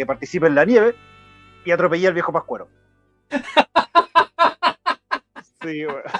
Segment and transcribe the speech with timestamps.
[0.00, 0.94] que participe en la nieve
[1.62, 2.68] y atropellé al viejo Pascuero.
[5.62, 6.02] sí, weón.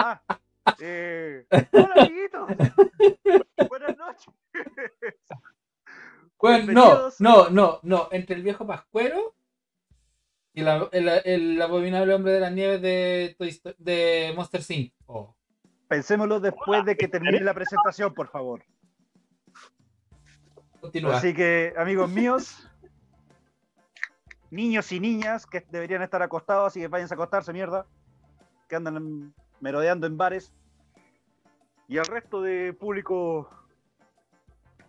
[0.00, 0.22] Ah,
[0.78, 2.48] eh, hola, amiguitos.
[3.68, 4.32] Buenas noches.
[6.38, 8.08] Bueno, no, no, no, no.
[8.12, 9.34] Entre el viejo Pascuero
[10.54, 13.36] y la- el, el abominable hombre de la nieve de,
[13.78, 14.92] de Monster Inc.
[15.06, 15.34] Oh.
[15.88, 18.62] Pensémoslo después de que termine la presentación, por favor.
[20.80, 21.16] Continúa.
[21.16, 22.67] Así que, amigos míos,
[24.50, 27.86] niños y niñas que deberían estar acostados, así que váyanse a acostarse, mierda,
[28.68, 30.52] que andan merodeando en bares,
[31.88, 33.48] y al resto de público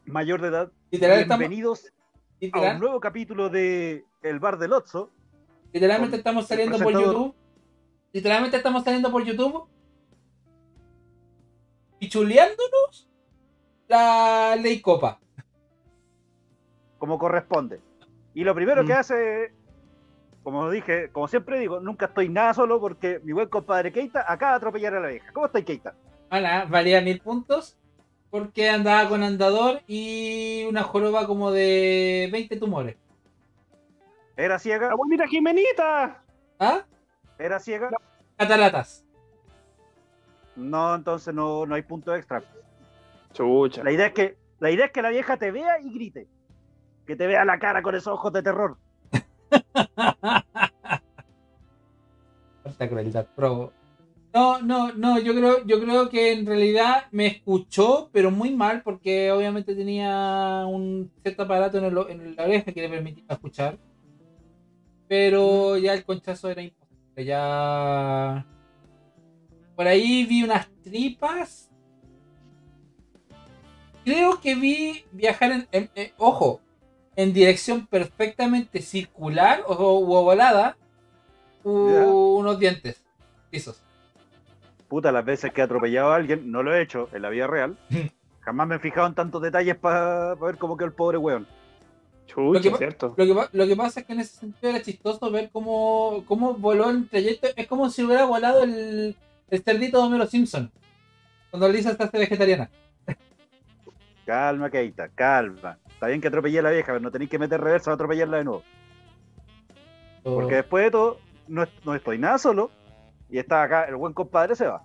[0.06, 1.92] mayor de edad, Literal, estamos- bienvenidos
[2.54, 5.12] a un nuevo capítulo de El Bar del Otso.
[5.72, 6.94] literalmente estamos saliendo por.
[6.94, 7.36] YouTube.
[8.12, 9.68] Literalmente estamos saliendo por YouTube.
[12.00, 13.10] Y chuleándonos
[13.88, 15.20] la ley copa.
[16.98, 17.80] como corresponde.
[18.34, 18.88] Y lo primero Mm.
[18.88, 19.54] que hace,
[20.50, 24.54] como dije, como siempre digo, nunca estoy nada solo porque mi buen compadre Keita acaba
[24.54, 25.32] de atropellar a la vieja.
[25.32, 25.94] ¿Cómo está Keita?
[26.32, 27.78] Hola, valía mil puntos.
[28.32, 32.98] Porque andaba con andador y una joroba como de 20 tumores.
[34.36, 34.92] ¿Era ciega?
[34.92, 36.24] ¡Abuelita Jimenita!
[36.60, 36.86] ¿Ah?
[37.38, 37.92] ¿Era ciega?
[38.36, 39.06] Cataratas.
[40.56, 42.44] No, entonces no, no hay punto extra.
[43.34, 43.84] Chucha.
[43.84, 46.28] La idea es que la idea es que la vieja te vea y grite.
[47.06, 48.78] Que te vea la cara con esos ojos de terror.
[53.36, 53.70] Crueldad.
[54.34, 58.84] No, no, no, yo creo, yo creo que en realidad me escuchó, pero muy mal,
[58.84, 63.80] porque obviamente tenía un cierto aparato en, en la oreja que le permitía escuchar.
[65.08, 67.26] Pero ya el conchazo era imposible.
[67.26, 68.46] Ya.
[69.76, 71.72] Por ahí vi unas tripas.
[74.06, 75.68] Creo que vi viajar en.
[75.72, 76.62] en- en- ojo,
[77.22, 80.78] en dirección perfectamente circular o, u ovalada.
[81.64, 82.06] u- Ya.
[82.08, 83.04] unos dientes
[83.52, 83.82] lisos.
[84.88, 87.46] Puta, las veces que he atropellado a alguien, no lo he hecho en la vida
[87.48, 87.78] real.
[88.40, 91.46] Jamás me he fijado en tantos detalles para ver cómo quedó el pobre weón.
[92.38, 93.14] Lo que Chucha, cierto.
[93.18, 96.24] Lo que, pa- lo que pasa es que en ese sentido era chistoso ver cómo,
[96.26, 97.48] cómo voló el trayecto.
[97.56, 99.18] Es como si hubiera volado el,
[99.50, 100.72] el cerdito de Homero Simpson.
[101.52, 102.70] Cuando Lisa está vegetariana.
[104.26, 105.78] Calma, Keita, calma.
[106.00, 108.38] Está bien que atropellé a la vieja, pero no tenéis que meter reversa para atropellarla
[108.38, 108.64] de nuevo.
[110.24, 111.18] Porque después de todo,
[111.50, 112.72] no, no estoy nada solo.
[113.30, 114.82] Y está acá, el buen compadre se va.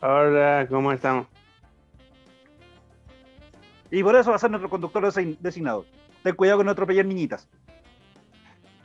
[0.00, 1.28] Hola, ¿cómo estamos?
[3.90, 5.86] Y por eso va a ser nuestro conductor design- designado.
[6.24, 7.48] Ten cuidado con no atropellar niñitas.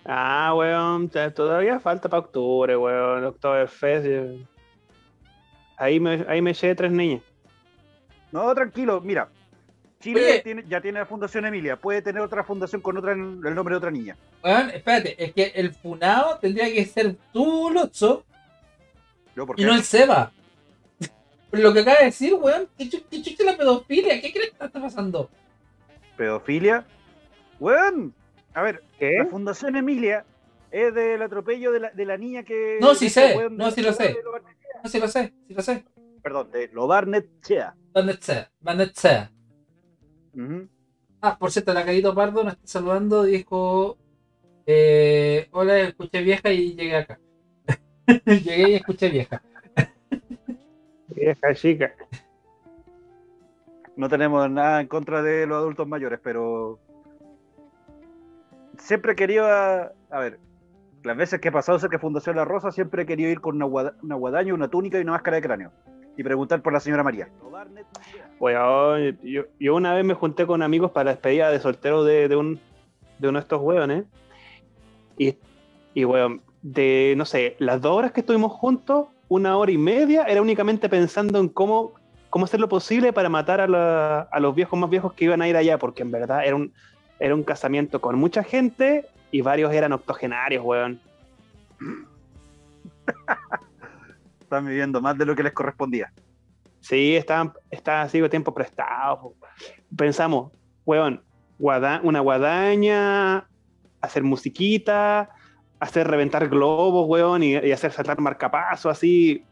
[0.05, 3.25] Ah, weón, todavía falta para octubre, weón.
[3.25, 4.05] Oktoberfest.
[4.05, 4.45] yo-
[5.77, 7.23] Ahí me, ahí me eché tres niñas.
[8.31, 9.29] No, tranquilo, mira.
[9.99, 10.39] Chile Oye.
[10.41, 11.75] tiene- ya tiene la Fundación Emilia.
[11.75, 14.15] Puede tener otra fundación con otra el nombre de otra niña.
[14.43, 18.23] Weón, espérate, es que el funado tendría que ser tú, Lotso,
[19.35, 20.31] Yo, ¿por y no el Seba.
[21.51, 24.21] Lo que acaba de decir, weón, ¿qué, qué chucha la pedofilia?
[24.21, 25.29] ¿Qué crees que está pasando?
[26.15, 26.85] Pedofilia.
[27.59, 28.13] Weón.
[28.53, 29.15] A ver, ¿Qué?
[29.19, 30.25] la Fundación Emilia
[30.71, 32.77] es del atropello de la, de la niña que.
[32.81, 34.15] No, sí sé, weón no, sí lo sé.
[34.83, 35.85] No, sí lo sé, sí lo sé.
[36.21, 37.75] Perdón, de Lo Barnechea.
[37.93, 38.51] ¿Dónde está?
[38.59, 38.83] ¿Dónde
[41.21, 43.97] Ah, por cierto, la Carito Pardo nos está saludando, dijo,
[44.65, 47.19] eh, hola, escuché vieja y llegué acá.
[48.25, 49.41] llegué y escuché vieja.
[51.09, 51.91] Vieja chica.
[53.95, 56.79] No tenemos nada en contra de los adultos mayores, pero
[58.77, 60.39] siempre he querido, a, a ver,
[61.03, 63.55] las veces que he pasado cerca de Fundación La Rosa, siempre he querido ir con
[63.55, 65.71] una, guada- una guadaña, una túnica y una máscara de cráneo.
[66.15, 67.27] Y preguntar por la señora María.
[68.39, 72.27] Weón, yo, yo una vez me junté con amigos para la despedida de soltero de,
[72.27, 72.59] de un,
[73.17, 74.05] de uno de estos weones.
[75.17, 75.35] Y,
[75.93, 76.05] y
[76.61, 80.89] de, no sé, las dos horas que estuvimos juntos, una hora y media, era únicamente
[80.89, 81.93] pensando en cómo,
[82.29, 85.47] cómo hacer lo posible para matar a, a los viejos más viejos que iban a
[85.47, 86.71] ir allá, porque en verdad era un,
[87.19, 90.99] era un casamiento con mucha gente y varios eran octogenarios, weón.
[94.41, 96.11] Están viviendo más de lo que les correspondía.
[96.87, 99.33] Sí, estaban, estaban así con tiempo prestado.
[99.95, 100.53] Pensamos,
[100.85, 101.21] weón,
[101.59, 103.45] guada- una guadaña,
[103.99, 105.29] hacer musiquita,
[105.81, 109.43] hacer reventar globos, weón, y, hacer saltar marcapasos, así.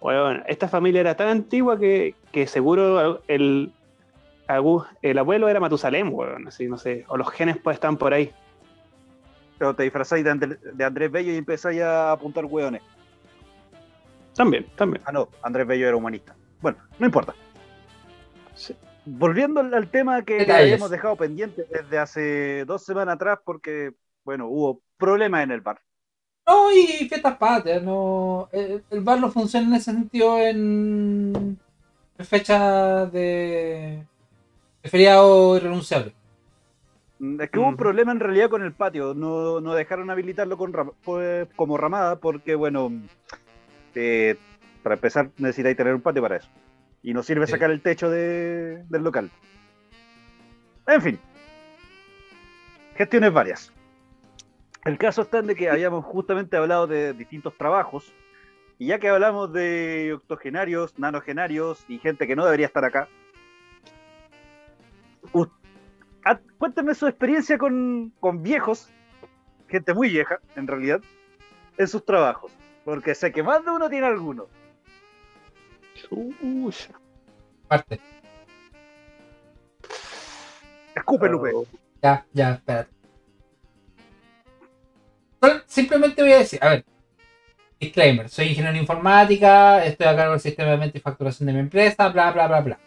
[0.00, 3.72] Weón, esta familia era tan antigua que, que seguro el,
[5.02, 8.32] el abuelo era Matusalem, weón, así, no sé, o los genes pues están por ahí.
[9.56, 12.82] Pero te disfrazáis de, André- de Andrés Bello y empezáis a apuntar hueones.
[14.40, 15.02] También, también.
[15.04, 16.34] Ah, no, Andrés Bello era humanista.
[16.62, 17.36] Bueno, no importa.
[18.54, 18.74] Sí.
[19.04, 23.92] volviendo al, tema que habíamos dejado pendiente desde hace dos semanas atrás, porque,
[24.24, 25.82] bueno, hubo problemas en el bar.
[26.46, 28.48] No, y fiestas patrias, no.
[28.52, 31.60] El, el bar no funciona en ese sentido en,
[32.18, 34.06] en fechas de,
[34.82, 36.14] de feriado irrenunciable.
[37.18, 40.56] Mm, Es que hubo un problema en realidad con el patio, no, no dejaron habilitarlo
[40.56, 40.72] con
[41.02, 42.90] pues, como ramada porque, bueno,
[43.94, 44.36] eh,
[44.82, 46.48] para empezar necesitáis tener un patio para eso.
[47.02, 47.52] Y no sirve Sí.
[47.52, 49.30] sacar el techo de- del local.
[50.86, 51.18] En fin,
[52.96, 53.72] gestiones varias.
[54.84, 58.12] El caso está en de que habíamos justamente hablado de distintos trabajos,
[58.78, 63.08] y ya que hablamos de octogenarios, nanogenarios y gente que no debería estar acá,
[66.24, 68.90] ah, cuéntenme su experiencia con, con viejos,
[69.68, 71.00] gente muy vieja, en realidad,
[71.76, 72.52] en sus trabajos.
[72.90, 74.48] Porque sé que más de uno tiene alguno.
[75.94, 76.90] Chucha.
[77.68, 78.00] Parte.
[80.96, 81.52] Escupe, Lupe.
[81.54, 81.66] Oh.
[82.02, 82.90] Ya, ya, espérate.
[85.66, 86.84] Simplemente voy a decir, a ver,
[87.78, 91.52] disclaimer, soy ingeniero en informática, estoy a cargo del sistema de venta y facturación de
[91.52, 92.78] mi empresa, bla, bla, bla, bla.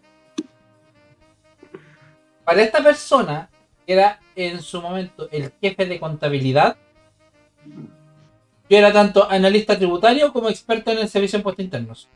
[2.43, 3.49] Para esta persona,
[3.87, 6.75] que era en su momento el jefe de contabilidad,
[8.73, 12.09] yo era tanto analista tributario como experto en el servicio de impuestos internos.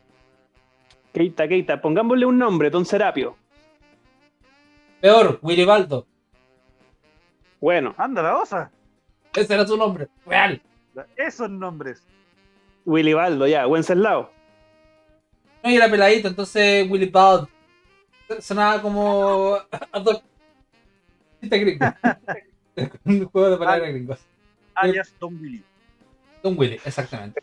[1.13, 3.37] Keita, Keita, pongámosle un nombre, Don Serapio.
[4.99, 6.07] Peor, Willy Baldo,
[7.61, 8.71] Bueno, Anda la osa.
[9.35, 10.59] ese era su nombre, real.
[11.15, 12.01] Esos nombres.
[12.85, 14.31] Willy Baldo, ya, Wenceslao.
[15.63, 17.47] No, y era peladito, entonces Willy Bald.
[18.39, 19.59] Sonaba como.
[23.05, 24.19] Un juego de palabras gringos.
[24.73, 25.63] Alias Don Willy.
[26.49, 27.41] Don Willy, exactamente.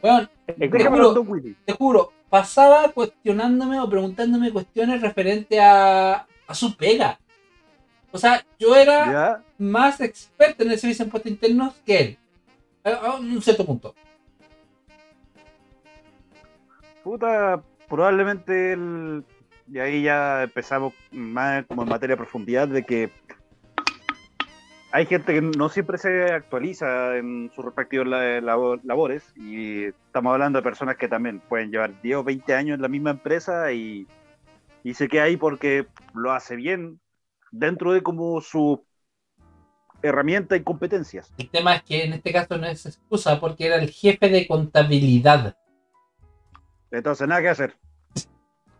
[0.00, 1.56] Bueno, Déjamelo juro- Don Willy.
[1.64, 7.18] te juro, pasaba cuestionándome o preguntándome cuestiones referente a, a su pega.
[8.12, 9.42] O sea, yo era Ya.
[9.58, 12.18] más experto en el servicio de impuestos internos que él.
[12.84, 13.94] A, a un cierto punto.
[17.02, 19.24] Puta, probablemente el...
[19.72, 23.10] Y ahí ya empezamos más como en materia de profundidad de que
[24.94, 30.32] hay gente que no siempre se actualiza en sus respectivos la- labo- labores y estamos
[30.32, 33.72] hablando de personas que también pueden llevar 10 o 20 años en la misma empresa
[33.72, 34.06] y,
[34.84, 37.00] y se queda ahí porque lo hace bien
[37.50, 38.84] dentro de como su
[40.00, 41.32] herramienta y competencias.
[41.38, 44.46] El tema es que en este caso no es excusa porque era el jefe de
[44.46, 45.56] contabilidad.
[46.92, 47.74] Entonces, nada que hacer.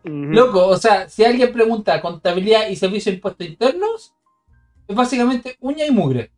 [0.04, 4.14] Loco, o sea, si alguien pregunta contabilidad y servicio de impuestos internos,
[4.88, 6.30] es básicamente uña y mugre.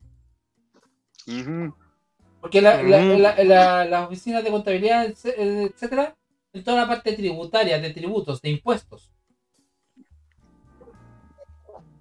[2.41, 3.19] Porque la, la- Ujú.
[3.19, 5.35] la- la- las oficinas de contabilidad, etc-
[5.73, 6.15] etcétera,
[6.53, 9.11] en toda la parte tributaria, de tributos, de impuestos.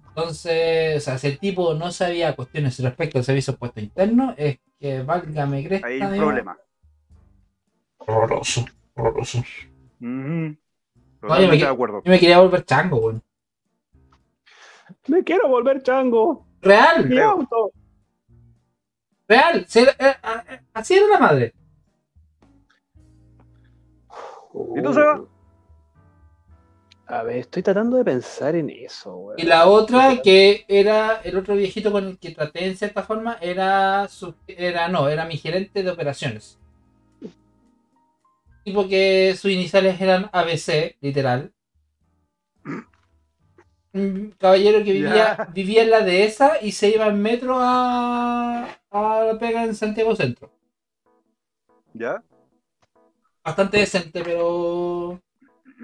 [0.08, 4.34] Entonces, o sea, si el tipo no sabía cuestiones respecto al servicio de impuestos internos,
[4.38, 5.86] es que válgame cresta.
[5.88, 6.56] Ahí hay un problema.
[7.98, 8.64] Horroroso,
[8.94, 9.38] horroroso.
[9.38, 9.46] Ujú.
[10.00, 10.56] yo
[11.20, 12.02] Totalmente me- de acuerdo.
[12.04, 13.22] Yo me quería volver chango, weón.
[15.08, 16.46] Me quiero volver chango.
[16.62, 17.72] Real, Mi auto.
[19.28, 19.66] real.
[19.74, 20.16] Era- eh,
[20.50, 21.54] eh, así era la madre.
[24.74, 25.20] ¿Y tú, Seba?
[27.08, 29.38] A ver, estoy tratando de pensar en eso, weón.
[29.38, 33.36] Y la otra, que era el otro viejito con el que traté en cierta forma,
[33.40, 36.58] era su, era no, era mi gerente de operaciones.
[38.64, 41.52] Tipo que sus iniciales eran ABC, literal.
[43.96, 49.24] Un caballero que vivía, vivía en la dehesa y se iba en metro a, a
[49.24, 50.50] la pega en Santiago Centro.
[51.94, 52.22] ¿Ya?
[53.42, 55.20] Bastante decente, pero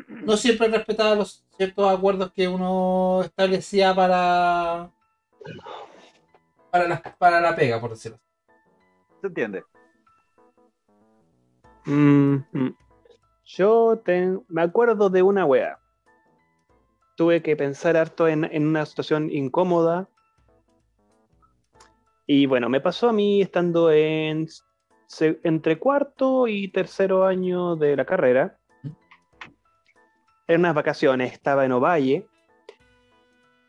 [0.09, 4.91] no siempre respetaba los ciertos acuerdos que uno establecía para
[6.71, 8.27] para la, para la pega, por decirlo así.
[9.21, 9.65] ¿Se entiende?
[11.85, 12.77] Mm, mm.
[13.45, 14.03] Yo
[14.49, 15.79] me acuerdo de una wea.
[17.17, 20.09] Tuve que pensar harto en, en una situación incómoda.
[22.27, 24.49] Y bueno, me pasó a mí estando en
[25.43, 28.59] entre cuarto y tercero año de la carrera.
[30.49, 32.27] En unas vacaciones, estaba en Ovalle.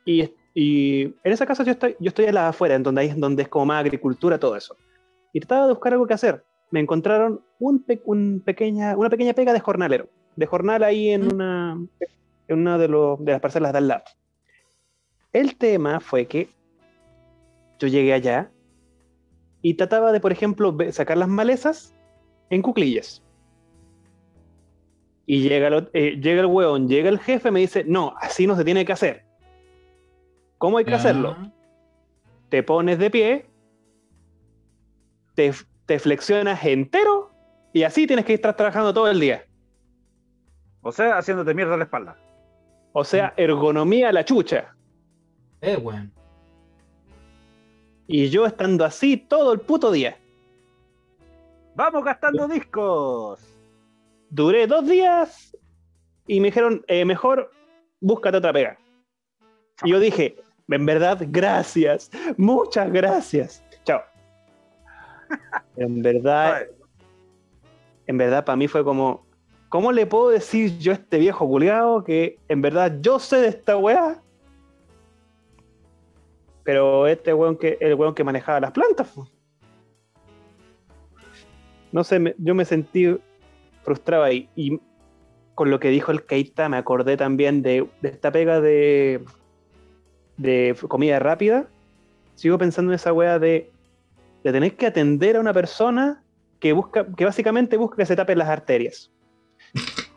[0.06, 3.10] Y, y en esa casa yo estoy, yo estoy a la afuera, en donde, hay,
[3.10, 4.78] donde es como más agricultura, todo eso.
[5.34, 9.34] Y trataba de buscar algo que hacer me encontraron un pe- un pequeña, una pequeña
[9.34, 11.78] pega de jornalero, de jornal ahí en una,
[12.48, 14.04] en una de, los- de las parcelas de al lado.
[15.32, 16.50] El tema fue que
[17.80, 18.52] yo llegué allá
[19.62, 21.94] y trataba de, por ejemplo, sacar las malezas
[22.50, 23.24] en cuclillas.
[25.26, 28.56] Y llega el, eh, llega el weón, llega el jefe, me dice, no, así no
[28.56, 29.24] se tiene que hacer.
[30.58, 31.36] ¿Cómo hay que hacerlo?
[32.50, 33.46] Te pones de pie,
[35.34, 35.52] te,
[35.86, 37.32] te flexionas entero
[37.74, 39.46] y así tienes que estar trabajando todo el día.
[40.82, 42.18] O sea, haciéndote mierda la espalda.
[42.94, 44.76] O sea, ergonomía a la chucha.
[45.62, 46.12] Eh, weón.
[48.08, 50.18] Y yo estando así todo el puto día.
[51.76, 53.40] ¡Vamos gastando discos!
[54.30, 55.58] Duré dos días
[56.28, 57.52] y me dijeron, eh, mejor
[58.00, 58.78] búscate otra pega.
[59.84, 60.36] Y yo dije,
[60.68, 63.64] en verdad, gracias, muchas gracias.
[63.84, 64.02] Chao.
[65.78, 66.68] En verdad,
[68.06, 69.23] en verdad para mí fue como,
[69.74, 73.48] ¿cómo le puedo decir yo a este viejo culiado que en verdad yo sé de
[73.48, 74.22] esta weá?
[76.64, 79.12] Pero este weón que, el weón que manejaba las plantas.
[81.92, 83.18] No sé, yo me sentí
[83.82, 84.48] frustrado ahí.
[84.56, 84.80] Y
[85.56, 89.26] con lo que dijo el Keita me acordé también de, esta pega de,
[90.38, 91.66] de comida rápida.
[92.36, 93.72] Sigo pensando en esa weá de,
[94.44, 96.24] de tener que atender a una persona
[96.60, 99.10] que busca, que básicamente busca que se tapen las arterias.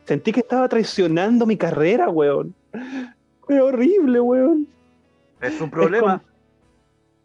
[0.06, 2.54] Sentí que estaba traicionando mi carrera, weón.
[3.42, 4.68] Fue horrible, weón.
[5.40, 6.22] Es su problema,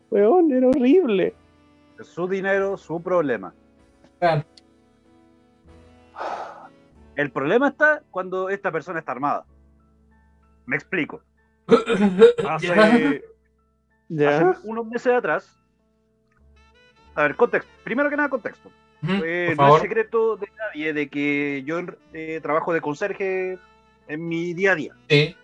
[0.10, 1.34] Weón, era horrible.
[1.98, 3.54] es su dinero, su problema.
[4.20, 4.44] Claro.
[7.16, 9.46] El problema está cuando esta persona está armada.
[10.66, 11.22] Me explico.
[12.50, 13.24] Hace.
[14.10, 14.50] Ya.
[14.52, 15.58] hace unos meses atrás.
[17.16, 17.72] A ver, contexto.
[17.84, 18.70] Primero que nada, contexto.
[19.08, 21.80] Eh, por no es secreto de nadie de que yo
[22.14, 23.58] eh, trabajo de conserje
[24.08, 24.94] en mi día a día.
[25.10, 25.36] Sí.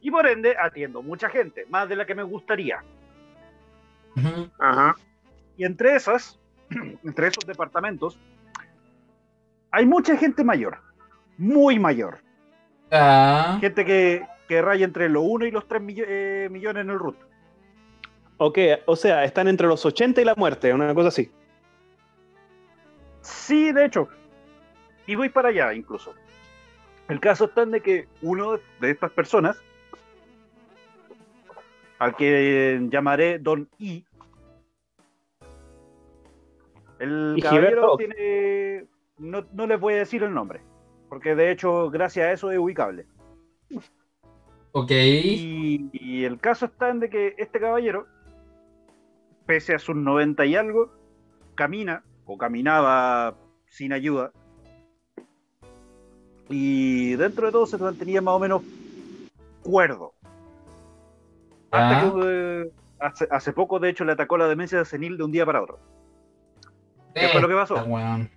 [0.00, 2.82] Y por ende atiendo mucha gente, más de la que me gustaría.
[4.16, 4.48] Ujú.
[4.58, 4.96] Ajá.
[5.56, 6.38] Y entre esas,
[7.04, 8.18] entre esos departamentos,
[9.70, 10.78] hay mucha gente mayor,
[11.36, 12.18] muy mayor.
[12.90, 13.58] Ya.
[13.60, 17.16] Gente que, que raya entre los 1 y los 3 millones en el RUT.
[18.38, 21.30] Ok, o sea, están entre los 80 y la muerte, una cosa así.
[23.22, 24.08] Sí, de hecho.
[25.06, 26.14] Y voy para allá incluso.
[27.08, 29.60] El caso está en de que uno de estas personas,
[31.98, 34.04] al que llamaré Don I,
[37.00, 37.96] el Y caballero Gilberto.
[37.96, 38.86] tiene...
[39.18, 40.60] No, no les voy a decir el nombre,
[41.08, 43.06] porque de hecho gracias a eso es ubicable.
[44.72, 44.90] Ok.
[44.92, 48.06] Y, y el caso está en de que este caballero,
[49.46, 50.92] pese a sus 90 y algo,
[51.54, 53.34] camina o caminaba
[53.66, 54.30] sin ayuda.
[56.48, 58.62] Y dentro de todo se mantenía más o menos
[59.62, 60.12] cuerdo.
[61.72, 62.12] Hasta Ya.
[62.12, 62.70] que eh,
[63.00, 65.80] hace, hace poco, de hecho, le atacó la demencia senil de un día para otro.
[67.14, 67.84] ¿Qué fue lo que pasó?
[67.84, 68.30] Weón.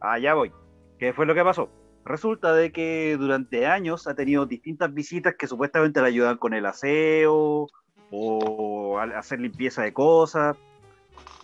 [0.00, 0.50] Allá voy.
[0.98, 1.68] ¿Qué fue lo que pasó?
[2.04, 6.66] Resulta de que durante años ha tenido distintas visitas que supuestamente le ayudan con el
[6.66, 7.68] aseo
[8.10, 10.56] o hacer limpieza de cosas.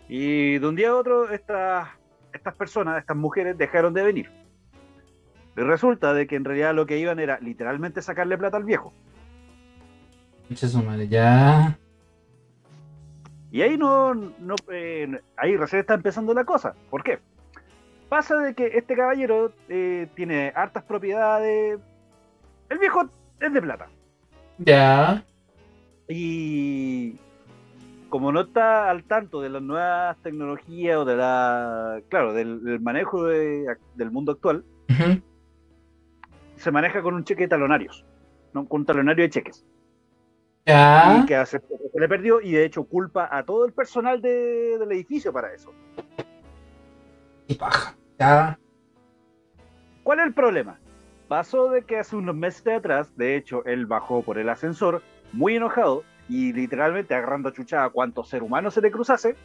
[0.09, 1.89] Y de un día a otro estas,
[2.33, 4.31] estas personas, estas mujeres dejaron de venir.
[5.57, 8.93] Y resulta de que en realidad lo que iban era literalmente sacarle plata al viejo.
[11.09, 11.79] Ya.
[13.51, 16.75] Y ahí no, no eh, ahí recién está empezando la cosa.
[16.91, 17.21] ¿Por qué?
[18.09, 21.79] Pasa de que este caballero eh, tiene hartas propiedades.
[22.69, 23.09] El viejo
[23.41, 23.89] es de plata.
[24.59, 25.25] Ya.
[26.09, 27.17] Y
[28.15, 32.01] como no está al tanto de las nuevas tecnologías o de la.
[32.09, 33.67] Claro, del, del manejo de-
[33.97, 34.65] del mundo actual,
[36.55, 38.07] se maneja con un cheque de talonarios.
[38.53, 38.69] ¿no?
[38.69, 39.67] Con un talonario de cheques.
[40.65, 41.23] Ya.
[41.23, 44.23] Y que hace poco se le perdió y de hecho culpa a todo el personal
[44.23, 45.73] de- del edificio para eso.
[47.49, 47.97] Y paja.
[48.21, 48.57] Ya.
[50.05, 50.79] ¿Cuál es el problema?
[51.27, 55.03] Pasó de que hace unos meses atrás, de hecho, él bajó por el ascensor
[55.33, 59.37] muy enojado y literalmente agarrando a chuchada a cuanto ser humano se le cruzase,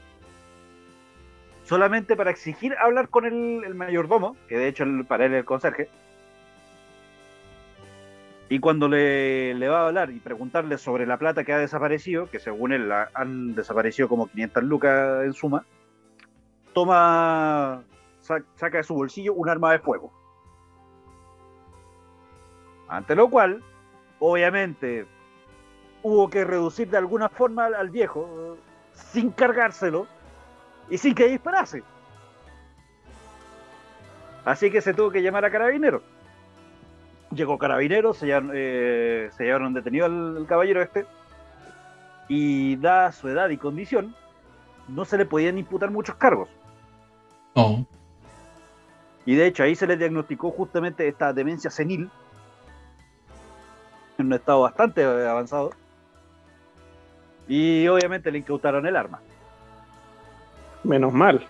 [1.63, 5.89] solamente para exigir hablar con el, mayordomo, que de hecho para él es el conserje.
[8.51, 12.29] Y cuando le, le va a hablar y preguntarle sobre la plata que ha desaparecido,
[12.31, 15.65] que según él la- han desaparecido como 500 lucas en suma,
[16.73, 17.83] toma,
[18.21, 20.11] sa- saca de su bolsillo un arma de fuego.
[22.87, 23.61] Ante lo cual,
[24.17, 25.05] obviamente,
[26.03, 28.57] hubo que reducir de alguna forma al, al viejo,
[28.93, 30.07] sin cargárselo
[30.89, 31.83] y sin que disparase.
[34.45, 36.01] Así que se tuvo que llamar a carabineros.
[37.31, 41.05] Llegó carabineros, se llevaron, eh, se llevaron detenido al, al caballero este.
[42.27, 44.15] Y dada su edad y condición,
[44.87, 46.49] no se le podían imputar muchos cargos.
[49.25, 52.09] Y de hecho ahí se le diagnosticó justamente esta demencia senil
[54.17, 55.71] en un estado bastante avanzado.
[57.49, 59.19] Y obviamente le incautaron el arma.
[60.83, 61.45] Menos mal.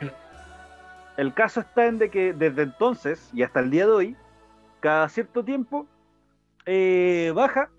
[1.18, 4.16] El caso está en de que desde entonces y hasta el día de hoy,
[4.80, 5.86] cada cierto tiempo
[6.66, 7.70] eh, baja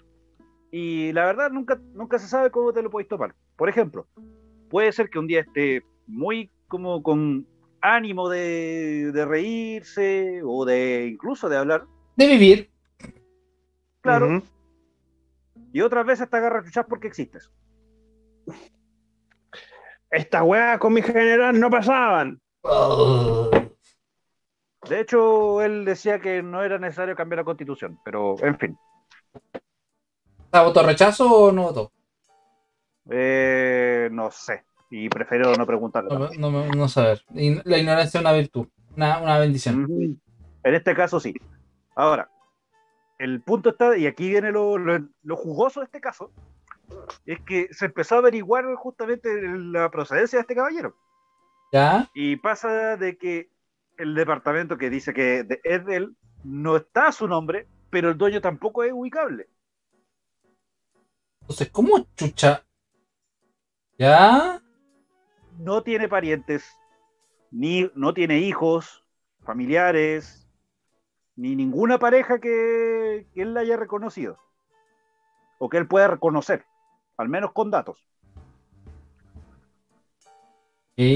[0.71, 3.35] y la verdad nunca, nunca se sabe cómo te lo podéis tomar.
[3.57, 4.07] Por ejemplo,
[4.69, 7.47] puede ser que un día esté muy como con
[7.81, 11.87] ánimo de, de reírse o de incluso de hablar,
[12.17, 12.71] De vivir.
[14.03, 14.43] claro,
[15.73, 17.51] y otras veces te agarra a chuchar porque existes.
[20.11, 22.41] Estas weas con mi general no pasaban.
[24.89, 28.79] De hecho, él decía que no era necesario cambiar la constitución, pero en fin.
[30.45, 31.93] ¿Está votó rechazo o no votó?
[33.11, 34.65] Eh, no sé.
[34.91, 36.11] Y prefiero no preguntarle.
[36.11, 37.23] No, no, no, no saber.
[37.33, 38.67] La ignorancia es una virtud,
[38.97, 39.87] una, una bendición.
[40.65, 41.33] En este caso sí.
[41.95, 42.29] Ahora,
[43.19, 46.33] el punto está, y aquí viene lo, lo- lo jugoso de este caso,
[47.27, 49.29] es que se empezó a averiguar justamente
[49.59, 50.97] la procedencia de este caballero.
[51.73, 52.11] ¿Ya?
[52.15, 53.51] Y pasa de que
[53.97, 58.19] el departamento que dice que es de él no está a su nombre, pero el
[58.19, 59.49] dueño tampoco es ubicable.
[61.43, 62.65] Entonces, ¿cómo chucha?
[63.99, 64.63] ¿Ya?
[65.59, 66.77] No tiene parientes,
[67.51, 69.05] ni no tiene hijos,
[69.45, 70.49] familiares,
[71.37, 74.39] ni ninguna pareja que, que él haya reconocido.
[75.59, 76.65] O que él pueda reconocer,
[77.21, 78.05] al menos con datos.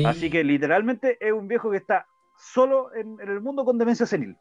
[0.06, 2.06] Así que literalmente es un viejo que está
[2.38, 4.36] solo en, en el mundo con demencia senil.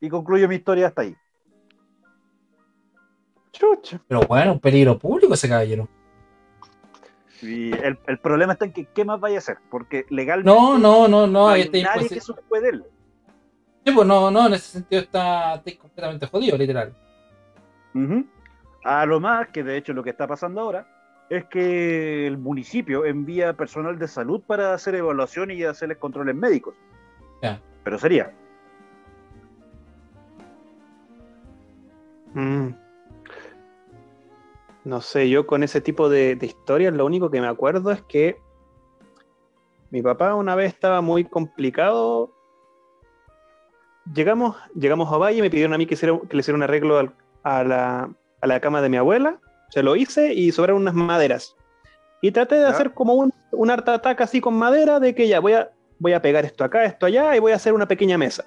[0.00, 1.16] Y concluyo mi historia hasta ahí.
[3.52, 4.00] Chucha.
[4.06, 5.88] Pero bueno, un peligro público ese caballero.
[7.42, 10.78] Y el, el problema está en que qué más vaya a hacer, porque legalmente No,
[10.78, 11.48] no, no, no.
[11.48, 12.84] hay nadie que supe de él.
[13.84, 16.94] Sí, pues no, no, en ese sentido está, está completamente jodido, literal.
[17.94, 18.26] Ujú.
[18.84, 20.86] A lo más que de hecho lo que está pasando ahora
[21.28, 26.74] es que el municipio envía personal de salud para hacer evaluación y hacerles controles médicos.
[27.42, 27.60] Ya.
[27.84, 28.34] Pero sería.
[32.34, 32.70] Mm.
[34.84, 38.02] No sé, yo con ese tipo de, de historias lo único que me acuerdo es
[38.02, 38.38] que
[39.90, 42.32] mi papá una vez estaba muy complicado.
[44.14, 46.98] Llegamos, llegamos a Valle me pidieron a mí que, hiciera- que le hiciera un arreglo
[46.98, 48.10] al- a, la,
[48.40, 49.38] a la cama de mi abuela.
[49.68, 51.56] Se lo hice y sobraron unas maderas.
[52.22, 55.40] Y traté de hacer como un, un art attack así con madera de que ya
[55.40, 58.18] voy a, voy a pegar esto acá, esto allá y voy a hacer una pequeña
[58.18, 58.44] mesa.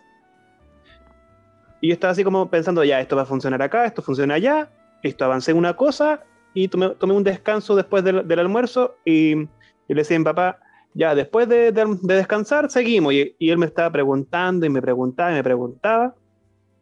[1.81, 4.69] Y yo estaba así como pensando, ya, esto va a funcionar acá, esto funciona allá,
[5.01, 6.21] listo, avancé una cosa
[6.53, 9.47] y tomé, tomé un descanso después del, del almuerzo y, y
[9.89, 10.59] le decía a mi papá,
[10.93, 13.13] ya, después de, de- de descansar, seguimos.
[13.13, 16.15] Y, y él me estaba preguntando y me preguntaba y me preguntaba.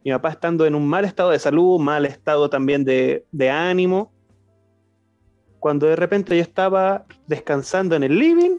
[0.04, 4.10] Mi papá estando en un mal estado de salud, mal estado también de, de ánimo.
[5.60, 8.58] Cuando de repente yo estaba descansando en el living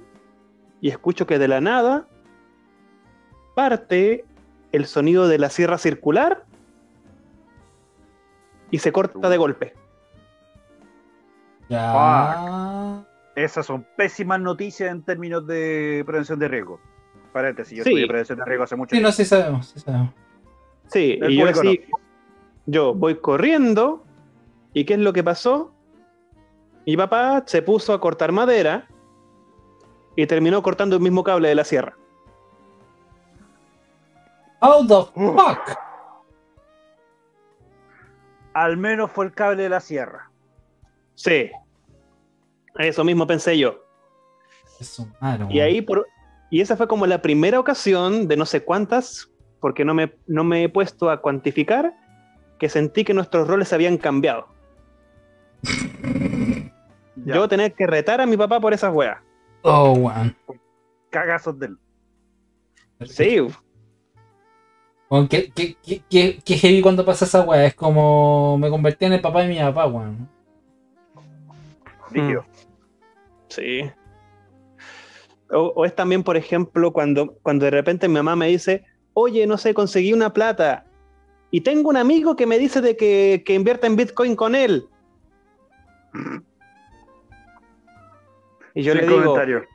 [0.80, 2.08] y escucho que de la nada
[3.56, 4.24] parte
[4.72, 6.46] el sonido de la sierra circular
[8.72, 9.74] y se corta de golpe.
[11.70, 13.04] Ya.
[13.36, 16.80] Esas son pésimas noticias en términos de prevención de riesgo.
[17.32, 17.90] Paréntesis, yo Sí.
[17.90, 19.16] estudié prevención de riesgo hace mucho Sí, no, tiempo.
[19.16, 20.14] sí sabemos, sí sabemos.
[20.88, 21.82] Sí, El y yo así,
[22.68, 24.04] yo voy corriendo,
[24.74, 25.74] ¿y qué es lo que pasó?
[26.86, 28.88] Mi papá se puso a cortar madera
[30.16, 31.98] y terminó cortando el mismo cable de la sierra.
[34.62, 35.78] How the fuck?
[38.54, 40.30] Al menos fue el cable de la sierra.
[41.16, 41.50] Sí,
[42.78, 43.84] eso mismo pensé yo.
[44.80, 46.08] Eso, madre, Y ahí por,
[46.50, 50.44] y esa fue como la primera ocasión de no sé cuántas, porque no me, no
[50.44, 51.94] me he puesto a cuantificar,
[52.60, 54.48] que sentí que nuestros roles habían cambiado.
[57.16, 59.18] Ya, Yo tener que retar a mi papá por esas weas.
[59.62, 60.36] Oh, weón.
[61.10, 61.78] cagazos del.
[63.06, 63.40] Sí,
[65.10, 67.66] Weón, qué, qué, qué, qué- qué heavy cuando pasa esa weá.
[67.66, 70.28] Es como me convertí en el papá de mi papá, weón.
[72.10, 72.46] Rígido.
[73.56, 73.92] Sí.
[75.52, 79.46] O, o es también, por ejemplo, cuando, cuando de repente mi mamá me dice, oye,
[79.46, 80.86] no sé, conseguí una plata
[81.52, 84.88] y tengo un amigo que me dice de que, que invierta en Bitcoin con él.
[88.74, 89.66] Y yo Sin le digo, comentario.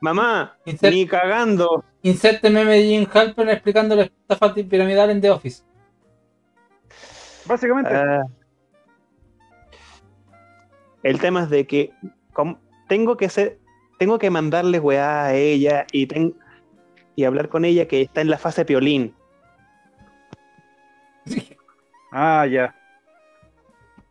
[0.00, 1.84] mamá, Insert- ni cagando.
[2.02, 5.64] Inserte meme de Jim Halpern explicando la estafa piramidal en The Office.
[7.46, 8.22] Básicamente, Ah.
[11.02, 11.92] el tema es de que
[12.32, 13.58] como- tengo que ser,
[13.98, 16.34] tengo que mandarle weá a ella y, ten-
[17.16, 19.14] y hablar con ella que está en la fase piolín.
[22.10, 22.74] Ah, ya.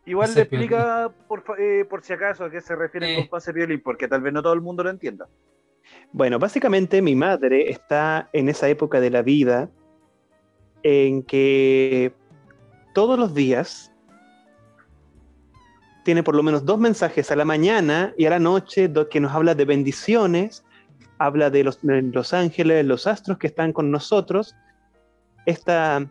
[0.05, 3.81] Igual le explica por, eh, por si acaso a qué se refiere con pase violín,
[3.81, 5.27] porque tal vez no todo el mundo lo entienda.
[6.11, 9.69] Bueno, básicamente mi madre está en esa época de la vida
[10.83, 12.13] en que
[12.93, 13.90] todos los días
[16.03, 19.33] tiene por lo menos dos mensajes a la mañana y a la noche que nos
[19.33, 20.63] habla de bendiciones,
[21.19, 24.55] habla de los, de los ángeles, los astros que están con nosotros,
[25.45, 26.09] esta,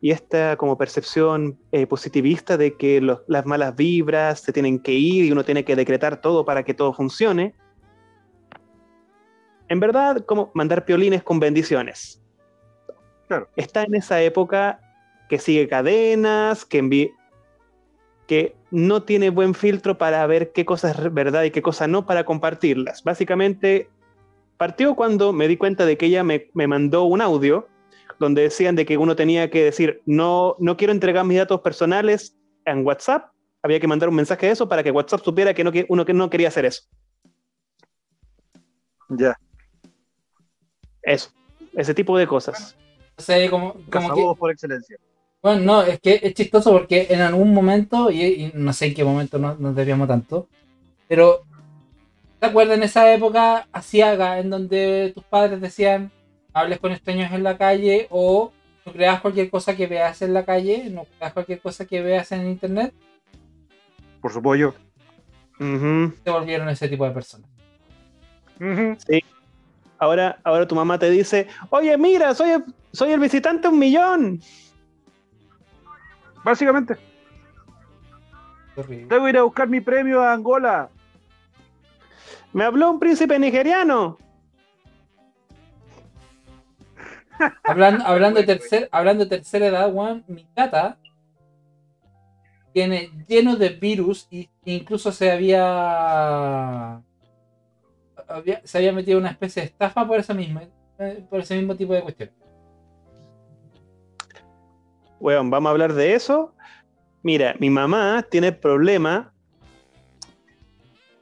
[0.00, 4.92] y esta como percepción eh, positivista de que los- las malas vibras se tienen que
[4.92, 7.54] ir y uno tiene que decretar todo para que todo funcione.
[9.68, 12.22] En verdad, como mandar piolines con bendiciones.
[13.26, 13.48] Claro.
[13.56, 14.80] Está en esa época
[15.28, 17.12] que sigue cadenas, que
[18.26, 22.06] que no tiene buen filtro para ver qué cosa es verdad y qué cosa no
[22.06, 23.02] para compartirlas.
[23.02, 23.88] Básicamente,
[24.56, 27.68] partió cuando me di cuenta de que ella me, me mandó un audio
[28.18, 32.36] donde decían de que uno tenía que decir, no, no quiero entregar mis datos personales
[32.64, 33.30] en WhatsApp.
[33.62, 36.04] Había que mandar un mensaje de eso para que WhatsApp supiera que no, que- uno
[36.04, 36.82] que no quería hacer eso.
[39.08, 39.36] Ya.
[41.02, 41.30] Eso,
[41.74, 42.76] ese tipo de cosas.
[43.16, 44.98] No sé, como, como que, por excelencia.
[45.42, 48.94] Bueno, no, es que es chistoso porque en algún momento, y, y no sé en
[48.94, 50.48] qué momento no- nos debíamos tanto,
[51.06, 51.42] pero
[52.40, 56.10] ¿te acuerdas en esa época asiaga en donde tus padres decían
[56.52, 58.52] hables con extraños en la calle o
[58.84, 62.32] no creas cualquier cosa que veas en la calle, no creas cualquier cosa que veas
[62.32, 62.92] en internet?
[64.20, 64.74] Por su pollo.
[65.60, 66.12] Ujú.
[66.24, 67.48] Se volvieron ese tipo de personas.
[68.60, 68.96] Ujú.
[69.98, 74.40] Ahora, ahora tu mamá te dice, oye, mira, soy el, soy el visitante un millón.
[76.48, 76.96] Básicamente,
[78.74, 79.06] horrible.
[79.14, 80.88] debo ir a buscar mi premio a Angola.
[82.54, 84.16] Me habló un príncipe nigeriano.
[87.64, 90.96] Hablando, hablando, de tercer, hablando de tercera edad, Juan, mi tata
[92.72, 96.94] tiene lleno de virus y incluso se había,
[98.26, 100.62] había- se había metido una especie de estafa por esa misma
[100.98, 102.30] eh, por ese mismo tipo de cuestión.
[105.20, 106.54] Weón, vamos a hablar de eso.
[107.22, 109.32] Mira, mi mamá tiene el problema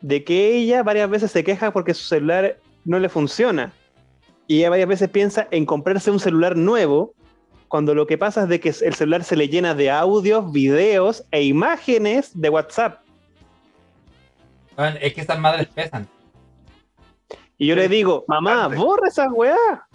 [0.00, 3.72] de que ella varias veces se queja porque su celular no le funciona.
[4.46, 7.14] Y ella varias veces piensa en comprarse un celular nuevo,
[7.68, 11.24] cuando lo que pasa es de que el celular se le llena de audios, videos
[11.32, 13.00] e imágenes de WhatsApp.
[15.00, 16.06] Es que estas madres pesan.
[17.59, 19.86] Y yo Sí, le digo, mamá, borra esas weá.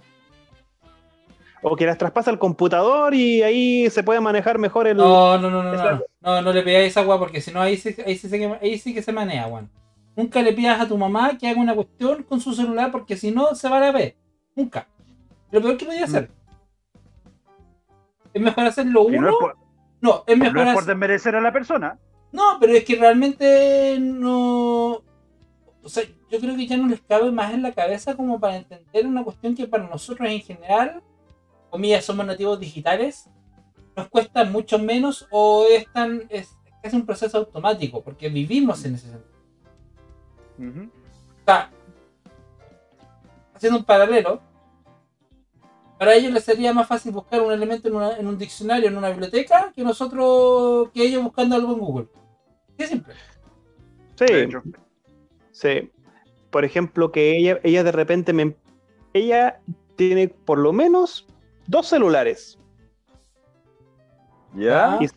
[1.63, 4.97] O que las traspasa al computador y ahí se puede manejar mejor el.
[4.97, 7.61] No, no, no, no, no, Esa- no, no, no le esa agua porque si no
[7.61, 9.69] ahí sí, ahí, sí, se que- ahí sí que se manea, Juan.
[10.15, 13.31] Nunca le pidas a tu mamá que haga una cuestión con su celular porque si
[13.31, 14.15] no se va a la vez.
[14.55, 14.87] Nunca.
[15.51, 16.29] Lo peor que podía hacer.
[18.33, 19.21] Es mejor hacerlo uno.
[19.21, 19.57] no es por,
[20.01, 21.97] No, es mejor no es por desmerecer a la persona.
[22.31, 25.01] No, pero es que realmente no.
[25.83, 28.57] O sea, yo creo que ya no les cabe más en la cabeza como para
[28.57, 31.01] entender una cuestión que para nosotros en general,
[31.71, 33.27] comillas, somos nativos digitales,
[33.95, 36.23] nos cuesta mucho menos o es tan.
[36.29, 39.31] Es, es un proceso automático, porque vivimos en ese sentido.
[40.59, 40.89] Ujú.
[40.89, 41.71] O sea,
[43.55, 44.41] haciendo un paralelo,
[45.99, 48.97] para ellos les sería más fácil buscar un elemento en, una- en un diccionario, en
[48.97, 52.07] una biblioteca, que nosotros, que ellos buscando algo en Google.
[52.77, 53.13] Qué simple.
[54.15, 54.25] Sí,
[55.51, 55.91] sí.
[56.49, 58.55] Por ejemplo, que ella, ella de repente me.
[59.13, 59.59] Ella
[59.95, 61.27] tiene por lo menos
[61.67, 62.59] dos celulares.
[64.55, 64.97] ¿Ya?
[65.01, 65.07] Y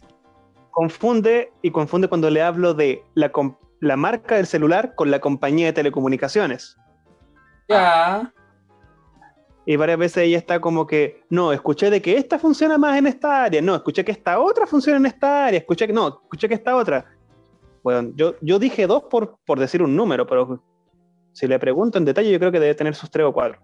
[0.71, 3.33] confunde, y confunde cuando le hablo de la,
[3.81, 6.77] la marca del celular con la compañía de telecomunicaciones.
[7.69, 8.33] Ya.
[9.67, 13.07] Y varias veces ella está como que, no, escuché de que esta funciona más en
[13.07, 16.49] esta área, no, escuché que esta otra funciona en esta área, escuché que no, escuché
[16.49, 17.07] que esta otra.
[17.83, 20.63] Bueno, yo, yo dije dos por, por decir un número, pero
[21.33, 23.61] si le pregunto en detalle, yo creo que debe tener sus tres o cuatro.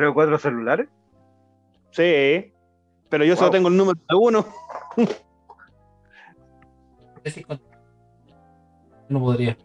[0.00, 0.88] ¿Tres o cuatro celulares?
[1.90, 2.54] Sí,
[3.10, 4.46] pero yo solo tengo el número de uno.
[9.10, 9.58] No podría.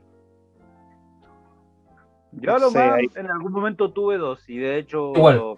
[2.34, 5.58] Yo No lo sé, más, en algún momento tuve dos y de hecho Igual.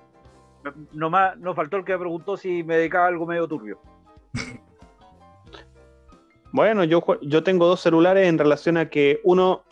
[0.91, 3.79] no más, no faltó el que me preguntó si me dedicaba a algo medio turbio.
[6.51, 9.63] Bueno, yo, yo tengo dos celulares en relación a que uno,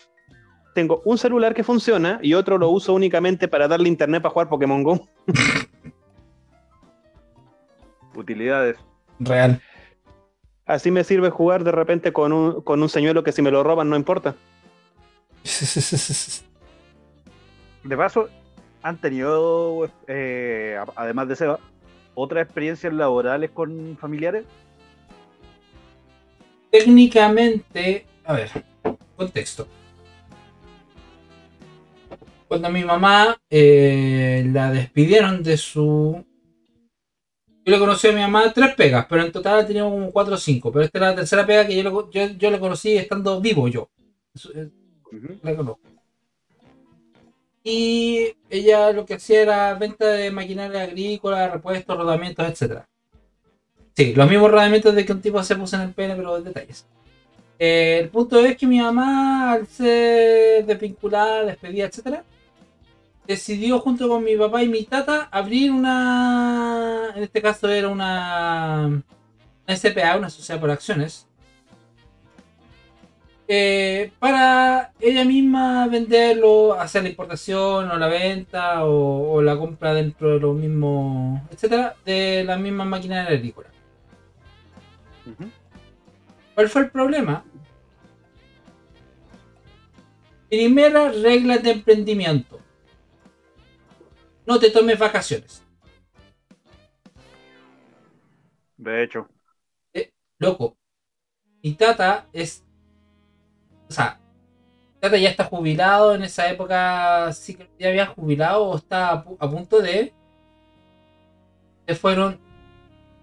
[0.75, 4.49] tengo un celular que funciona y otro lo uso únicamente para darle internet para jugar
[4.49, 5.07] Pokémon Go.
[8.13, 8.77] Utilidades.
[9.19, 9.61] Real.
[10.65, 13.63] Así me sirve jugar de repente con un, con un señuelo que si me lo
[13.63, 14.35] roban no importa.
[17.83, 18.27] De paso,
[18.81, 21.59] ¿han tenido, eh, además de Seba,
[22.15, 24.43] otras experiencias laborales con familiares?
[26.71, 28.49] Técnicamente, a ver,
[29.15, 29.67] contexto.
[32.55, 36.23] Cuando mi mamá eh, la despidieron de su.
[37.65, 40.37] Yo le conocí a mi mamá tres pegas, pero en total teníamos como cuatro o
[40.37, 40.71] cinco.
[40.71, 43.67] Pero esta es la tercera pega que yo, lo- yo, yo la conocí estando vivo
[43.67, 43.89] yo.
[45.43, 45.79] La conozco.
[47.63, 52.85] Y ella lo que hacía era venta de maquinaria agrícola, repuestos, rodamientos, etc.
[53.95, 56.85] Sí, los mismos rodamientos de que un tipo se puso en el pene, pero detalles.
[57.59, 62.23] Eh, el punto es que mi mamá, al ser desvinculada, despedida, etc.,
[63.27, 67.13] decidió junto con mi papá y mi tata abrir una.
[67.15, 69.03] En este caso era una.
[69.67, 71.27] Una SPA, una sociedad por acciones,
[73.47, 79.93] eh, para ella misma venderlo, hacer la importación o la venta o, o la compra
[79.93, 83.69] dentro de los mismos, etcétera, de la misma máquina agrícola.
[85.27, 85.49] Ujú.
[86.55, 87.43] ¿Cuál fue el problema?
[90.49, 92.59] Primera regla de emprendimiento.
[94.47, 95.63] No te tomes vacaciones.
[98.77, 99.27] De hecho,
[100.39, 100.77] Loco.
[101.63, 102.63] Mi tata es.
[103.89, 104.19] O sea,
[105.01, 106.15] tata ya está jubilado.
[106.15, 110.13] En esa época sí que ya había jubilado o está a, pu- a punto de.
[111.87, 112.39] Se fueron.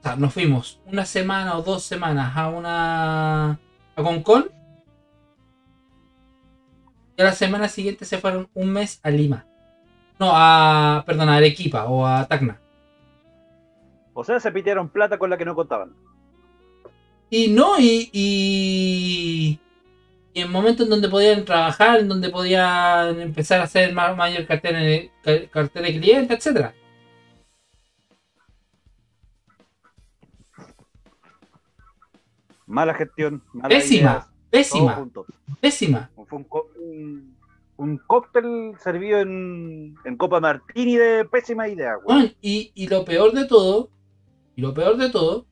[0.01, 3.53] O sea, nos fuimos una semana o dos semanas a una.
[3.53, 4.51] a Concón.
[7.17, 9.47] Y a la semana siguiente se fueron un mes a Lima.
[10.19, 11.03] No, a.
[11.07, 12.61] Perdón, a Arequipa o a Tacna.
[14.15, 15.93] o sea, se pitearon plata con la que no contaban.
[17.31, 19.59] Y no, y, y,
[20.35, 24.47] y en momentos en donde podían trabajar, en donde podían empezar a hacer ma- mayor
[24.47, 26.75] cartera de, ca- cartera de clientes, etcétera.
[32.67, 35.09] Mala gestión, Pésima, pésima,
[35.61, 36.11] pésima.
[36.15, 36.39] Fue
[36.77, 37.32] un,
[37.83, 41.95] un- cóctel servido en, en copa martini de pésima idea,
[42.41, 43.91] Y, y lo peor de todo,
[44.57, 45.47] y lo peor de todo,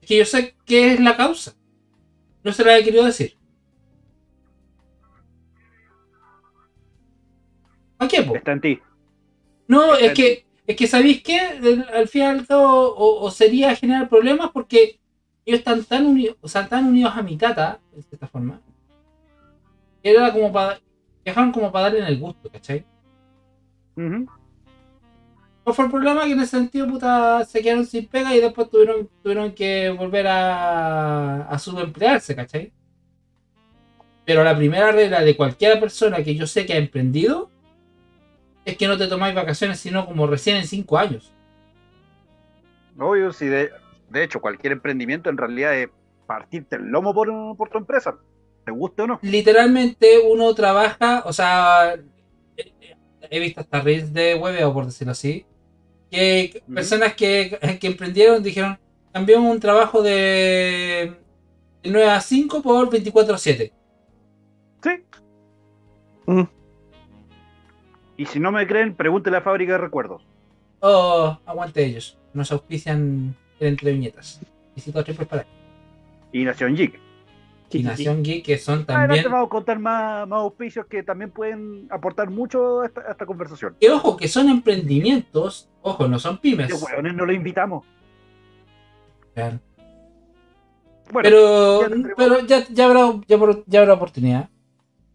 [0.00, 1.54] es que yo sé qué es la causa.
[2.42, 3.36] No se la he querido decir.
[7.98, 8.36] ¿A qué, po?
[8.36, 8.80] Está en ti.
[9.68, 11.38] No, Está es que, es que ¿sabéis qué?
[11.92, 15.00] Al fin y al cabo, o, o sería generar problemas porque
[15.46, 18.60] ellos están tan unidos, o sea, tan unidos a mi tata, de cierta forma,
[20.02, 20.80] que era como para,
[21.24, 22.84] viajaron como para darle en el gusto, ¿cachai?
[25.64, 26.24] ¿Cuál fue el problema?
[26.24, 30.26] Que en ese sentido, puta, se quedaron sin pega y después tuvieron, tuvieron que volver
[30.26, 32.72] a, a subemplearse, ¿cachai?
[34.24, 37.50] Pero la primera regla de cualquier persona que yo sé que ha emprendido
[38.64, 41.32] es que no te tomáis vacaciones, sino como recién en cinco años.
[42.98, 43.70] Obvio, si de,
[44.10, 45.88] de hecho cualquier emprendimiento en realidad es
[46.26, 48.16] partirte el lomo por, por tu empresa,
[48.64, 49.18] te guste o no.
[49.22, 51.96] literalmente uno trabaja, o sea,
[53.30, 55.46] he visto hasta reels de hueveo, por decirlo así,
[56.10, 58.78] que personas que, que emprendieron dijeron,
[59.12, 61.14] cambiamos un trabajo de,
[61.82, 63.72] de 9 a 5 por 24 a 7.
[64.82, 64.90] Sí.
[66.26, 66.42] Mm.
[68.16, 70.26] Y si no me creen, pregúntele a Fábrica de Recuerdos.
[70.80, 74.40] Oh, aguante ellos, nos auspician entre viñetas.
[74.74, 75.46] Visito triples para
[76.32, 77.03] Y Nación Geek.
[77.74, 79.32] Y Nación Geek, que son Adelante también...
[79.32, 83.26] vamos a contar más, más auspicios que también pueden aportar mucho a esta, a esta
[83.26, 83.76] conversación.
[83.80, 86.68] Que ojo, que son emprendimientos, ojo, no son pymes.
[86.68, 87.84] Qué hueones no lo invitamos.
[89.34, 89.60] Claro.
[91.12, 94.48] Bueno, pero ya tendremos- pero ya, ya, habrá, ya, ya habrá oportunidad.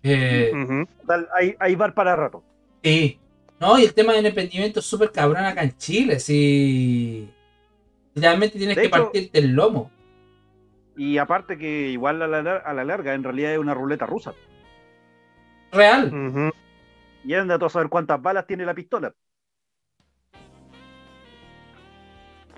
[0.03, 0.87] Eh, Ujú.
[1.05, 2.43] dal- hay, hay bar para rato.
[2.83, 3.19] Sí.
[3.59, 6.19] No, y el tema del emprendimiento es súper cabrón acá en Chile.
[6.19, 7.29] Sí.
[8.15, 9.91] Realmente tienes De que hecho- partirte el lomo.
[10.99, 14.33] Y aparte que igual a la, a la larga en realidad es una ruleta rusa.
[15.71, 16.51] Real.
[17.23, 19.13] Y anda a saber cuántas balas tiene la pistola.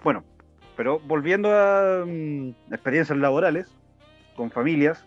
[0.03, 0.23] Bueno,
[0.75, 3.71] pero volviendo a mm, experiencias laborales
[4.35, 5.05] con familias,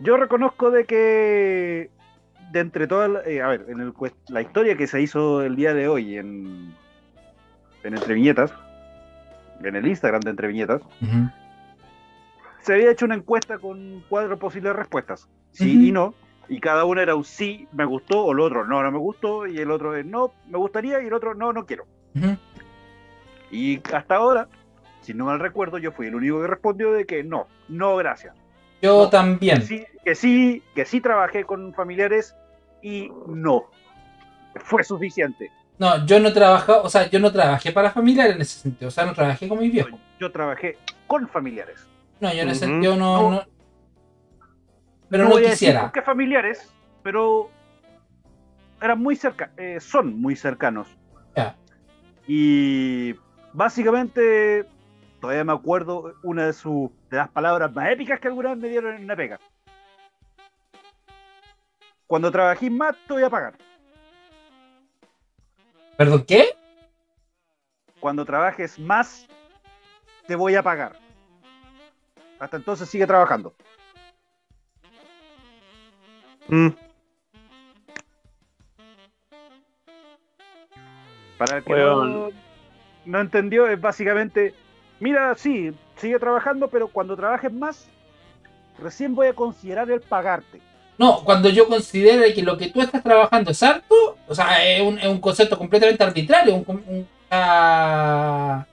[0.00, 1.92] yo reconozco de que
[2.50, 3.92] de entre todas, eh, a ver, en el
[4.30, 6.74] la historia que se hizo el día de hoy en,
[7.84, 8.52] en Entre Viñetas,
[9.62, 10.82] en el Instagram de Entre Viñetas,
[12.60, 16.14] se había hecho una encuesta con cuatro posibles respuestas, sí y no,
[16.48, 19.46] y cada una era un sí, me gustó, o el otro no, no me gustó,
[19.46, 21.86] y el otro es no, me gustaría, y el otro no, no quiero.
[23.50, 24.48] Y hasta ahora,
[25.00, 28.34] si no mal recuerdo, yo fui el único que respondió de que no, no, gracias.
[28.82, 29.58] Yo No, también.
[29.58, 32.34] Que sí, que sí, que sí trabajé con familiares
[32.82, 33.66] y no.
[34.56, 35.50] Fue suficiente.
[35.78, 38.88] No, yo no trabajaba, o sea, yo no trabajé para familiares en ese sentido.
[38.88, 39.92] O sea, no trabajé con mis viejos.
[40.18, 41.86] yo trabajé con familiares.
[42.20, 43.22] No, yo en ese sentido no.
[43.22, 43.30] No.
[43.32, 43.44] no-
[45.08, 45.92] pero no, voy a decir quisiera.
[45.92, 47.48] qué familiares, pero
[48.80, 50.88] eran muy cerca, eh, son muy cercanos.
[51.36, 51.54] Ya.
[52.26, 53.14] Y
[53.52, 54.64] básicamente,
[55.20, 58.68] todavía me acuerdo una de, sus de las palabras más épicas que alguna vez me
[58.68, 59.38] dieron en una pega.
[62.08, 63.54] Cuando trabajé más, te voy a pagar.
[65.96, 66.54] ¿Perdón qué?
[68.00, 69.26] Cuando trabajes más,
[70.26, 70.98] te voy a pagar.
[72.38, 73.54] Hasta entonces sigue trabajando.
[76.48, 76.68] Mm.
[81.38, 82.32] Para el que
[83.04, 84.54] no entendió, es básicamente,
[85.00, 87.88] mira, sí, sigue trabajando, pero cuando trabajes más,
[88.78, 90.60] recién voy a considerar el pagarte.
[90.98, 94.80] No, cuando yo considere que lo que tú estás trabajando es harto, o sea, es
[94.80, 98.64] un, es un concepto completamente arbitrario, un, un- ah,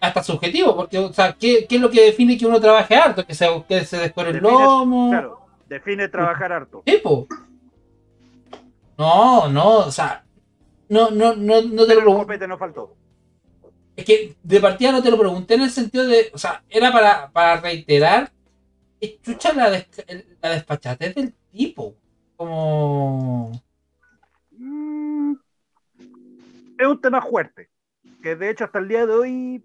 [0.00, 3.24] hasta subjetivo, porque, o sea, ¿qué, qué es lo que define que uno trabaje harto?
[3.24, 5.10] Que se, que se descubre el lomo.
[5.10, 6.82] Claro, define trabajar harto.
[6.84, 7.26] ¿Qué, po?
[8.98, 10.24] No, no, o sea,
[10.88, 12.94] no, no, no, no te lo copete no faltó.
[13.96, 16.92] Es que de partida no te lo pregunté en el sentido de, o sea, era
[16.92, 18.30] para, para reiterar
[19.22, 19.86] chucha la, des-
[20.40, 21.94] la despachatez del tipo.
[22.36, 23.52] Como...
[24.50, 25.34] Mm,
[26.78, 27.70] es un tema fuerte,
[28.22, 29.64] que de hecho hasta el día de hoy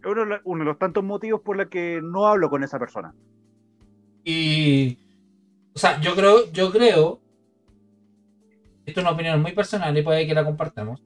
[0.00, 2.64] es uno, de los- uno de los tantos motivos por los que no hablo con
[2.64, 3.14] esa persona.
[4.24, 4.98] Y...
[5.74, 7.20] O sea, yo creo, yo creo...
[8.86, 11.02] Esto es una opinión muy personal y puede que la compartamos.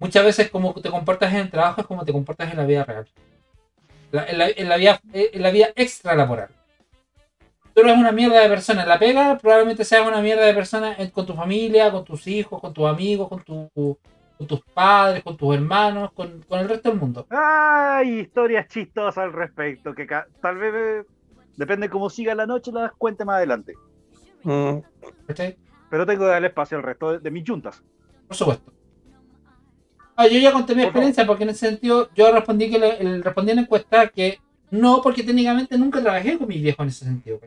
[0.00, 2.84] Muchas veces como te comportas en el trabajo es como te comportas en la vida
[2.84, 3.08] real.
[4.12, 6.50] La- en, la, en la vida, en la vida extra laboral.
[7.80, 10.94] Tú eres una mierda de persona en la pega, probablemente seas una mierda de persona
[10.98, 15.22] en- con tu familia, con tus hijos, con tus amigos, con, tu, con tus padres,
[15.22, 17.24] con tus hermanos, con, con el resto del mundo.
[17.30, 21.04] Hay historias chistosas al respecto, que ca- tal vez eh,
[21.56, 23.74] depende cómo siga la noche, las cuente más adelante.
[24.42, 24.78] Mm.
[25.88, 27.80] Pero tengo que darle espacio al resto de, de mis juntas.
[28.26, 28.72] Por supuesto.
[30.16, 32.98] Ah, yo ya conté mi Por experiencia porque en ese sentido yo respondí que le-
[33.00, 34.40] el- respondí en la encuesta que
[34.72, 37.38] no, porque técnicamente nunca trabajé con mis viejos en ese sentido.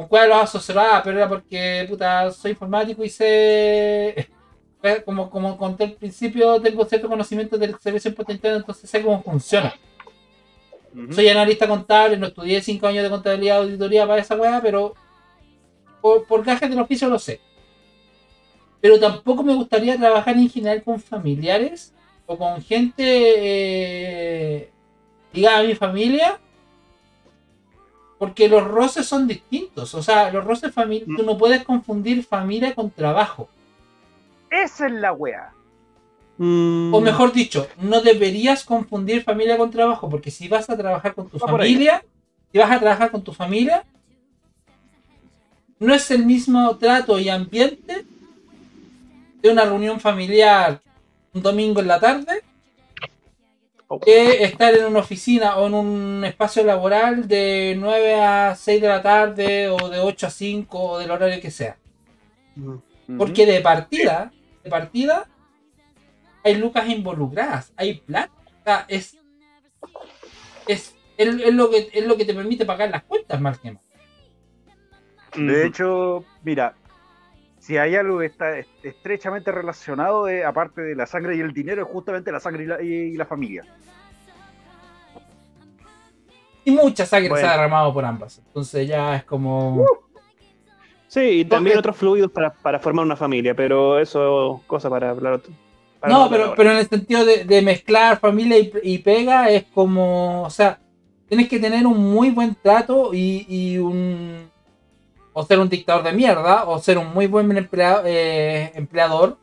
[0.00, 4.30] Con cuál los asesoraba, pero era porque puta, soy informático y sé.
[5.04, 9.74] Como, como conté al principio, tengo cierto conocimiento del servicio potente, entonces sé cómo funciona.
[11.10, 14.94] Soy analista contable, no estudié 5 años de contabilidad auditoría para esa weá, pero
[16.00, 17.42] por, por gajes del oficio lo sé.
[18.80, 21.92] Pero tampoco me gustaría trabajar en general con familiares
[22.24, 24.70] o con gente eh,
[25.46, 26.40] a mi familia,
[28.20, 29.94] porque los roces son distintos.
[29.94, 33.48] O sea, los roces familiares, tú no puedes confundir familia con trabajo.
[34.50, 35.54] Esa es la wea.
[36.36, 36.92] Mm.
[36.92, 41.30] O mejor dicho, no deberías confundir familia con trabajo, porque si vas a trabajar con
[41.30, 42.04] tu Va familia,
[42.52, 43.84] si vas a trabajar con tu familia,
[45.78, 48.04] no es el mismo trato y ambiente
[49.40, 50.82] de una reunión familiar
[51.32, 52.42] un domingo en la tarde
[53.98, 58.88] que estar en una oficina o en un espacio laboral de 9 a 6 de
[58.88, 61.76] la tarde o de 8 a 5 o del horario que sea.
[63.18, 65.28] Porque de partida, de partida,
[66.44, 68.32] hay lucas involucradas, hay plata.
[68.60, 69.18] O sea, es,
[70.68, 73.72] es, es, es lo que, es lo que te permite pagar las cuentas, más que
[73.72, 73.82] más.
[75.34, 76.74] De hecho, mira,
[77.70, 81.82] si hay algo que está est- estrechamente relacionado, aparte de la sangre y el dinero,
[81.82, 83.64] es justamente la sangre y la, y la familia.
[86.64, 88.38] Y mucha sangre se ha derramado por ambas.
[88.44, 89.84] Entonces ya es como...
[91.06, 94.90] Sí, y también Porque- otros fluidos para, para formar una familia, pero eso es cosa
[94.90, 95.34] para hablar.
[95.34, 95.52] otro-
[96.00, 99.62] para No, pero, pero en el sentido de, de mezclar familia y, y pega es
[99.72, 100.80] como, o sea,
[101.28, 104.49] tienes que tener un muy buen trato y, y un...
[105.32, 109.38] O ser un dictador de mierda, o ser un muy buen emplea- eh, empleador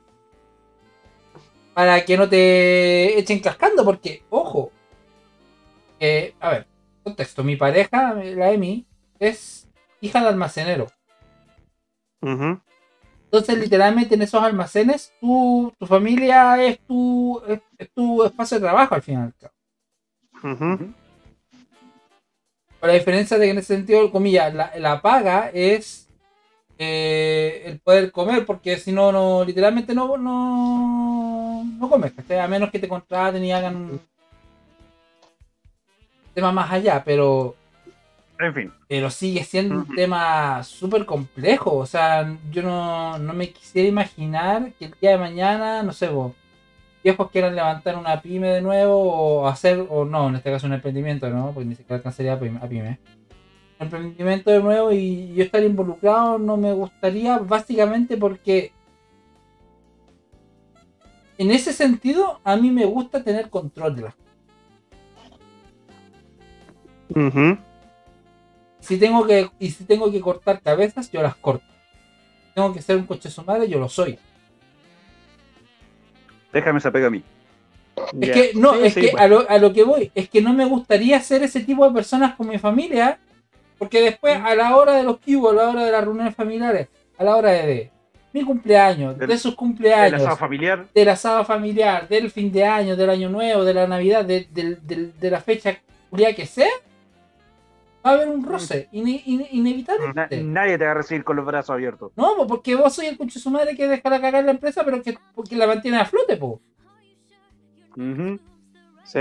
[1.73, 4.71] para que no te echen cascando, porque, ojo,
[5.99, 6.67] eh, a ver,
[7.03, 8.85] contexto, mi pareja, la Emi,
[9.19, 9.67] es
[10.01, 10.87] hija de almacenero.
[13.25, 18.61] Entonces, literalmente en esos almacenes, tu, tu familia es tu, es, es tu espacio de
[18.65, 19.33] trabajo al final.
[20.43, 20.93] Ujú.
[22.87, 26.07] La diferencia de que en ese sentido, comillas, la, la paga es
[26.79, 32.39] eh, el poder comer, porque si no, no literalmente no, no, no comes, ¿cachai?
[32.39, 33.99] A menos que te contraten y hagan.
[36.33, 37.55] tema más allá, pero
[38.39, 38.71] En fin.
[38.87, 41.75] pero sigue siendo un tema súper complejo.
[41.77, 46.09] O sea, yo no, no me quisiera imaginar que el día de mañana, no sé,
[46.09, 46.33] vos,
[47.07, 50.73] viejos quieran levantar una pyme de nuevo o hacer, o no, en este caso un
[50.73, 51.53] emprendimiento, ¿no?
[51.53, 52.99] Porque ni siquiera alcanzaría a pyme.
[53.79, 58.73] Un emprendimiento de nuevo y yo estar involucrado no me gustaría, básicamente porque
[61.37, 64.27] en ese sentido a mí me gusta tener control de las cosas.
[68.81, 71.63] Si tengo que, y si tengo que cortar cabezas, yo las corto.
[72.53, 74.19] Tengo que ser un coche su madre, yo lo soy.
[76.53, 77.23] Déjame esa pega a mí.
[78.21, 79.23] Es que, no, Sí, es sí, que pues.
[79.23, 81.93] a, lo, a lo que voy, es que no me gustaría ser ese tipo de
[81.93, 83.19] personas con mi familia,
[83.77, 86.87] porque después a la hora de los cubos, a la hora de las reuniones familiares,
[87.17, 87.91] a la hora de, de
[88.33, 90.85] mi cumpleaños, Del- de sus cumpleaños, asado familiar.
[90.93, 94.85] del asado familiar, del fin de año, del año nuevo, de la navidad, de, del-
[94.85, 95.77] del- de la fecha
[96.35, 96.69] que sea,
[98.05, 100.43] va a haber un roce, ine- ine- Na- inevitablemente.
[100.43, 102.11] nadie te va a recibir con los brazos abiertos.
[102.15, 104.83] No, po, porque vos soy el conche su madre que deja la cagar la empresa,
[104.85, 106.61] pero que porque la mantiene a flote, po.
[107.95, 108.39] Ujú.
[109.03, 109.19] Sí,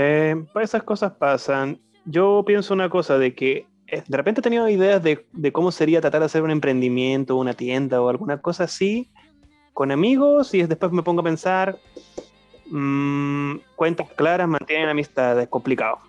[0.53, 1.79] pues esas cosas pasan.
[2.05, 5.71] Yo pienso una cosa de que eh, de repente he tenido ideas de, de cómo
[5.71, 9.09] sería tratar de hacer un emprendimiento, una tienda o alguna cosa así
[9.73, 11.77] con amigos y después me pongo a pensar,
[12.69, 15.99] mm, cuentas claras, mantienen amistades, complicado.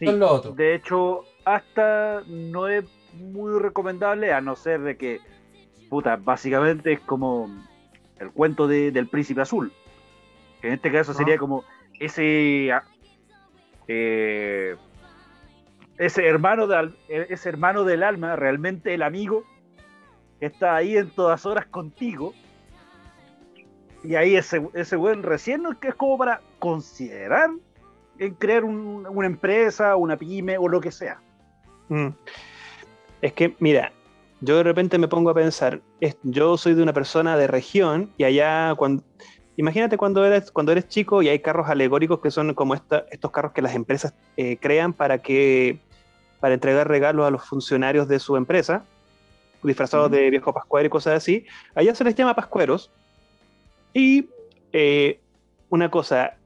[0.00, 0.06] Sí.
[0.52, 2.84] De hecho, hasta no es
[3.14, 5.20] muy recomendable, a no ser de que,
[5.88, 7.48] puta, básicamente es como
[8.18, 9.72] el cuento de- del príncipe azul.
[10.60, 11.64] Que en este caso sería como
[12.00, 12.70] ese.
[12.72, 12.82] ah,
[13.88, 14.76] eh,
[15.98, 19.44] ese hermano, de, al- ese hermano del alma, realmente el amigo,
[20.38, 22.32] que está ahí en todas horas contigo.
[24.02, 27.50] Y ahí ese, ese buen recién que es como para considerar
[28.20, 31.20] en crear un- una empresa, una pyme o lo que sea.
[31.88, 32.08] Mm.
[33.22, 33.92] Es que, mira,
[34.40, 38.12] yo de repente me pongo a pensar, es- yo soy de una persona de región
[38.16, 39.02] y allá cuando...
[39.56, 43.30] Imagínate cuando eres, cuando eres chico y hay carros alegóricos que son como esta- estos
[43.30, 45.80] carros que las empresas eh, crean para que
[46.40, 48.84] para entregar regalos a los funcionarios de su empresa,
[49.62, 51.44] disfrazados de viejo pascuero y cosas así.
[51.74, 52.90] Allá se les llama pascueros.
[53.92, 54.30] Y
[54.72, 55.20] eh,
[55.68, 56.38] una cosa,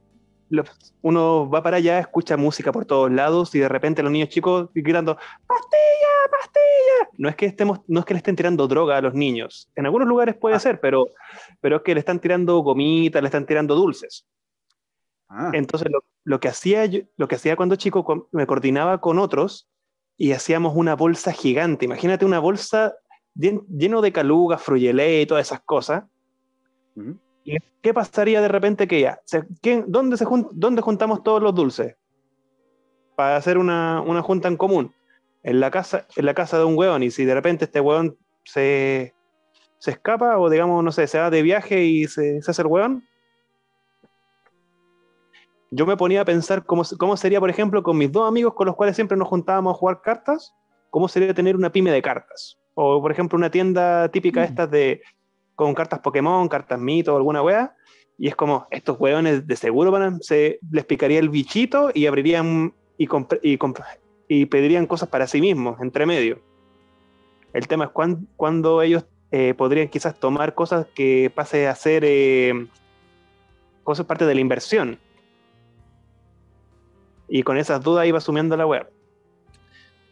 [0.49, 4.29] los- uno va para allá, escucha música por todos lados y de repente los niños
[4.29, 6.31] chicos gritando ¡Pastilla!
[6.31, 7.09] ¡Pastilla!
[7.17, 9.69] No es que estemos, no es que le estén tirando droga a los niños.
[9.75, 10.59] En algunos lugares puede Ah.
[10.59, 11.07] ser, pero,
[11.61, 14.25] pero es que le están tirando gomitas, le están tirando dulces.
[15.29, 19.01] Ah, Entonces lo, lo que hacía yo- lo que hacía cuando chico con- me coordinaba
[19.01, 19.67] con otros
[20.17, 21.85] y hacíamos una bolsa gigante.
[21.85, 22.95] Imagínate una bolsa
[23.35, 26.03] llen- lleno de calugas, fruyelé y todas esas cosas.
[26.95, 27.01] ¿Y
[27.81, 29.19] qué pasaría de repente que ya?
[29.25, 31.95] se- ¿quién- dónde, se jun- ¿Dónde juntamos todos los dulces?
[33.15, 34.93] Para hacer una, una junta en común.
[35.43, 37.03] En la, casa, en la casa de un hueón.
[37.03, 39.13] Y si de repente este hueón se,
[39.77, 42.67] se escapa o digamos, no sé, se va de viaje y se, se hace el
[42.67, 43.03] hueón.
[45.71, 48.65] Yo me ponía a pensar cómo, cómo sería, por ejemplo, con mis dos amigos con
[48.67, 50.53] los cuales siempre nos juntábamos a jugar cartas,
[50.89, 52.57] cómo sería tener una pyme de cartas.
[52.73, 54.43] O, por ejemplo, una tienda típica Mm.
[54.43, 55.01] estas de
[55.55, 57.75] con cartas Pokémon, cartas mito alguna wea.
[58.17, 62.73] Y es como, estos weones de seguro van se les picaría el bichito y abrirían
[62.97, 63.09] y,
[63.43, 63.59] y,
[64.29, 66.39] y pedirían cosas para sí mismos, entre medio.
[67.51, 72.03] El tema es cuán- cuándo ellos eh, podrían quizás tomar cosas que pase a ser
[72.05, 72.67] eh,
[73.83, 74.97] cosas parte de la inversión.
[77.27, 78.89] Y con esas dudas iba asumiendo la web.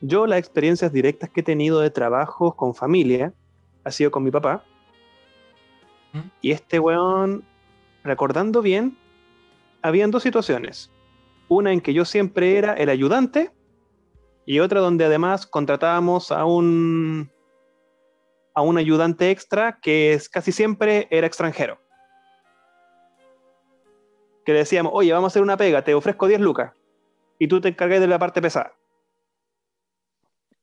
[0.02, 3.34] Yo las experiencias directas que he tenido de trabajos con familia
[3.86, 4.66] ha sido con mi papá.
[6.14, 6.20] ¿Mm?
[6.42, 7.44] Y este weón,
[8.04, 8.98] recordando bien,
[9.82, 10.92] habían dos situaciones.
[11.50, 13.52] Una en que yo siempre era el ayudante
[14.46, 17.30] y otra donde además contratábamos a un
[18.56, 21.80] a un ayudante extra que es, casi siempre era extranjero.
[24.46, 26.72] Que le decíamos, oye, vamos a hacer una pega, te ofrezco 10 lucas
[27.40, 28.74] y tú te encargas de la parte pesada.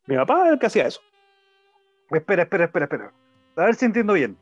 [0.07, 1.01] Mi papá era el que hacía eso.
[2.11, 3.12] Espera, espera, espera, espera.
[3.57, 4.36] A ver si entiendo bien.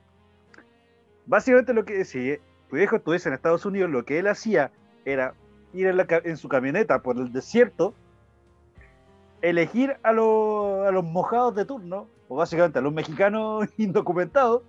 [1.29, 2.39] Básicamente lo que si
[2.71, 4.71] tu viejo estuviese en Estados Unidos, lo que él hacía
[5.05, 5.35] era
[5.75, 5.87] ir
[6.25, 7.93] en, su camioneta por el desierto,
[9.43, 14.63] elegir a, los- a los mojados de turno, o básicamente a los mexicanos indocumentados,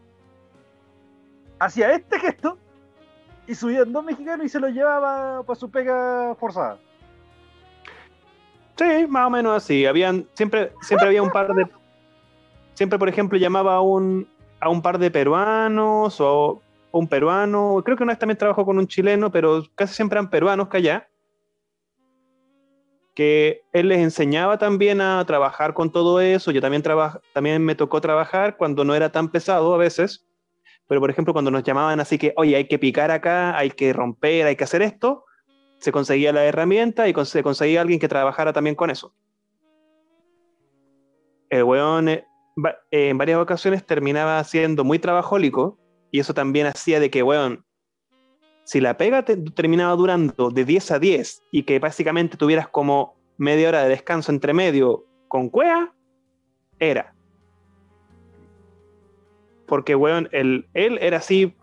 [1.60, 2.58] hacía este gesto
[3.48, 6.78] y subían dos mexicanos y se los llevaba para su pega forzada.
[8.78, 9.86] Sí, más o menos así.
[9.86, 11.68] Habían, siempre, siempre había un par de.
[12.76, 14.26] Siempre, por ejemplo, llamaba a un,
[14.60, 17.82] a un par de peruanos o, un peruano.
[17.86, 20.78] Creo que una vez también trabajó con un chileno, pero casi siempre eran peruanos que
[20.78, 21.10] allá.
[23.16, 26.52] que él les enseñaba también a trabajar con todo eso.
[26.52, 30.26] Yo también, traba- también me tocó trabajar cuando no era tan pesado a veces.
[30.88, 33.92] Pero, por ejemplo, cuando nos llamaban así que, oye, hay que picar acá, hay que
[33.92, 35.26] romper, hay que hacer esto,
[35.80, 39.14] se conseguía la herramienta y se conseguía alguien que trabajara también con eso.
[41.50, 42.26] El weón eh,
[42.92, 45.78] en varias ocasiones terminaba siendo muy trabajólico
[46.12, 47.64] y eso también hacía de que, weón,
[48.64, 53.16] si la pega te- terminaba durando de 10 a 10 y que básicamente tuvieras como
[53.38, 55.94] media hora de descanso entre medio con cuea,
[56.80, 57.14] era.
[59.68, 61.56] Porque, weón, el, él era así,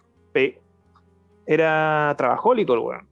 [1.46, 3.08] era trabajólico el weón.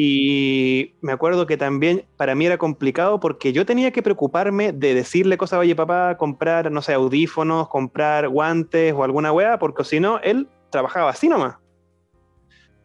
[0.00, 4.94] Y me acuerdo que también para mí era complicado porque yo tenía que preocuparme de
[4.94, 9.98] decirle cosas, oye papá, comprar, no sé, audífonos, comprar guantes o alguna weá, porque si
[9.98, 11.56] no, él trabajaba así nomás.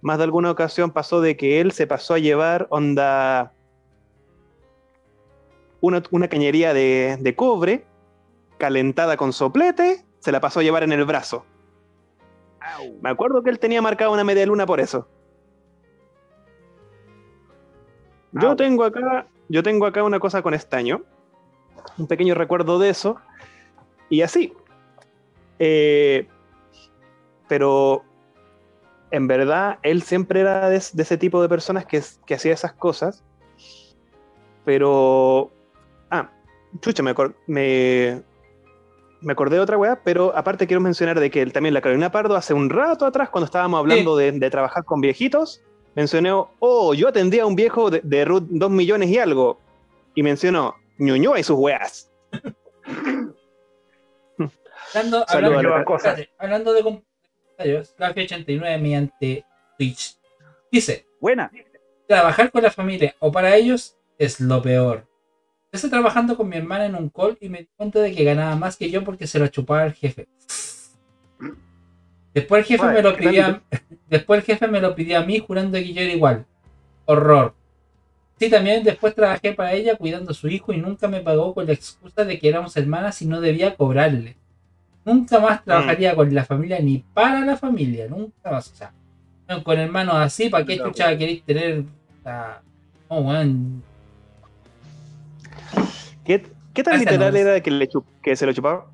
[0.01, 3.53] Más de alguna ocasión pasó de que él se pasó a llevar onda
[5.81, 7.85] una, una cañería de, de cobre
[8.57, 11.45] calentada con soplete, se la pasó a llevar en el brazo.
[13.03, 15.07] Me acuerdo que él tenía marcada una media luna por eso.
[18.33, 18.55] Yo Au.
[18.55, 21.01] tengo acá, yo tengo acá una cosa con estaño,
[21.97, 23.17] un pequeño recuerdo de eso,
[24.09, 24.53] y así.
[25.59, 26.27] Eh,
[27.47, 28.03] pero
[29.11, 32.73] en verdad, él siempre era de, de ese tipo de personas que, que hacía esas
[32.73, 33.23] cosas.
[34.65, 35.51] Pero.
[36.09, 36.31] Ah,
[36.81, 37.13] chucha, me,
[37.45, 38.23] me,
[39.21, 42.11] me acordé de otra weá, pero aparte quiero mencionar de que él también, la Carolina
[42.11, 45.61] Pardo, hace un rato atrás, cuando estábamos hablando de, de trabajar con viejitos,
[45.95, 49.59] mencionó, oh, yo atendía a un viejo de, de RUT 2 millones y algo.
[50.15, 52.11] Y mencionó, Ñuñoa y sus weas.
[54.93, 59.45] Hablando, hablando, la- espérate, hablando de comentarios, Café89 mediante
[59.77, 60.17] Twitch
[60.71, 61.51] dice: Buena.
[62.07, 65.07] Trabajar con la familia o para ellos es lo peor.
[65.71, 68.55] Estoy trabajando con mi hermana en un call y me di cuenta de que ganaba
[68.55, 70.27] más que yo porque se lo chupaba el jefe.
[72.33, 73.13] Después el jefe me lo
[74.09, 76.45] después el jefe me lo pidió a mí jurando que yo era igual.
[77.05, 77.53] Horror.
[78.39, 81.67] Sí, también después trabajé para ella cuidando a su hijo y nunca me pagó con
[81.67, 84.35] la excusa de que éramos hermanas y no debía cobrarle.
[85.05, 88.71] Nunca más trabajaría con la familia ni para la familia, nunca más.
[88.71, 88.93] O sea,
[89.63, 91.79] con hermanos así, ¿para qué No, chucha queréis tener?
[91.81, 92.61] o sea,
[93.09, 93.83] no, weón.
[96.25, 98.87] ¿Qué, qué tan literal no era que, le chup- que se lo chupaba?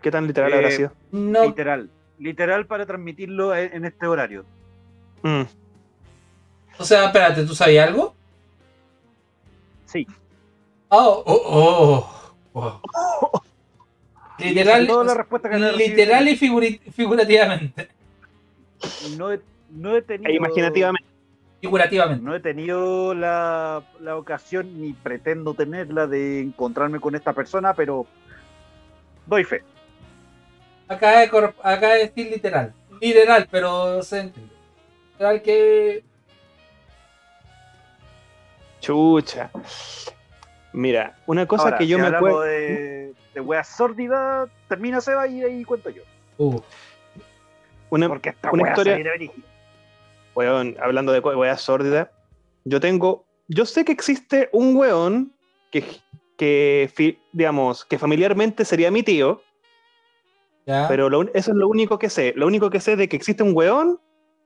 [0.00, 0.92] ¿Qué tan literal habrá Eh, sido?
[1.10, 1.90] No, Literal.
[2.18, 4.44] Literal para transmitirlo en, en este horario.
[5.22, 5.42] Mm.
[6.78, 8.14] o sea, espérate, ¿tú sabías algo?
[9.86, 10.06] Sí.
[10.88, 12.08] Oh, oh,
[12.52, 13.42] oh, oh.
[14.38, 17.88] Literal, Toda la respuesta que literal y figurativamente.
[19.16, 19.40] no he,
[19.70, 20.30] no he tenido.
[20.30, 21.08] E imaginativamente.
[21.60, 22.22] Figurativamente.
[22.24, 28.06] No he tenido la, la ocasión ni pretendo tenerla de encontrarme con esta persona, pero
[29.26, 29.62] doy fe.
[30.88, 31.30] Acá es,
[31.62, 32.72] acá es decir literal.
[33.00, 34.52] Literal, pero se entiende.
[35.12, 36.04] Literal que.
[38.80, 39.50] Chucha.
[40.72, 42.42] Mira, una cosa Ahora, que yo si me acuerdo.
[42.42, 46.02] de, de weas sórdidas, termina Seba y ahí cuento yo.
[46.38, 46.60] Uh,
[47.90, 48.98] Una, Porque esta una wea historia-
[50.34, 52.08] weón, hablando de weas sórdidas,
[52.64, 53.24] yo tengo.
[53.48, 55.32] Yo sé que existe un weón
[55.70, 55.84] que,
[56.36, 59.40] que fi- digamos, que familiarmente sería mi tío,
[60.88, 62.32] pero lo eso es lo único que sé.
[62.36, 64.00] Lo único que sé de que existe un weón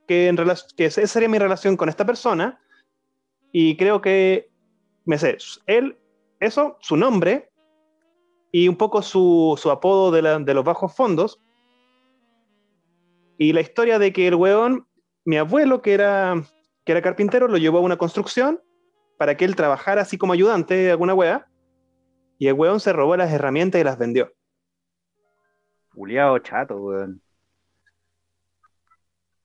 [0.07, 0.37] que, en
[0.77, 2.61] que esa sería mi relación con esta persona.
[3.53, 4.51] Y creo que
[5.05, 5.97] me sé él,
[6.41, 7.51] eso, su nombre
[8.53, 11.41] y un poco su, su apodo de, la- de los bajos fondos.
[13.39, 14.87] Y la historia de que el weón,
[15.25, 16.43] mi abuelo, que era,
[16.85, 18.61] que era carpintero, lo llevó a una construcción
[19.17, 21.47] para que él trabajara así como ayudante de alguna wea.
[22.39, 24.33] Y el weón se robó las herramientas y las vendió.
[26.01, 27.21] Juliado chato, weón.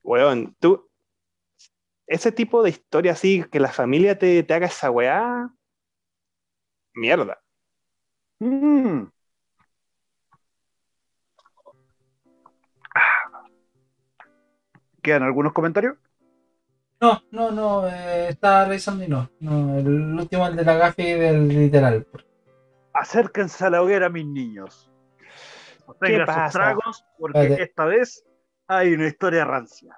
[0.03, 0.89] Weón, tú.
[2.07, 5.49] Ese tipo de historia así, que la familia te, te haga esa weá.
[6.93, 7.41] Mierda.
[8.39, 9.07] Mm.
[15.01, 15.97] ¿Quedan algunos comentarios?
[17.01, 19.29] No, no, no, eh, estaba revisando y no.
[19.41, 19.77] no.
[19.77, 22.07] El último, el de la gafe del literal.
[22.93, 24.89] Acérquense a la hoguera, mis niños.
[25.99, 26.59] Tengan sus pasa?
[26.59, 28.23] tragos, porque esta vez
[28.67, 29.97] hay una historia rancia.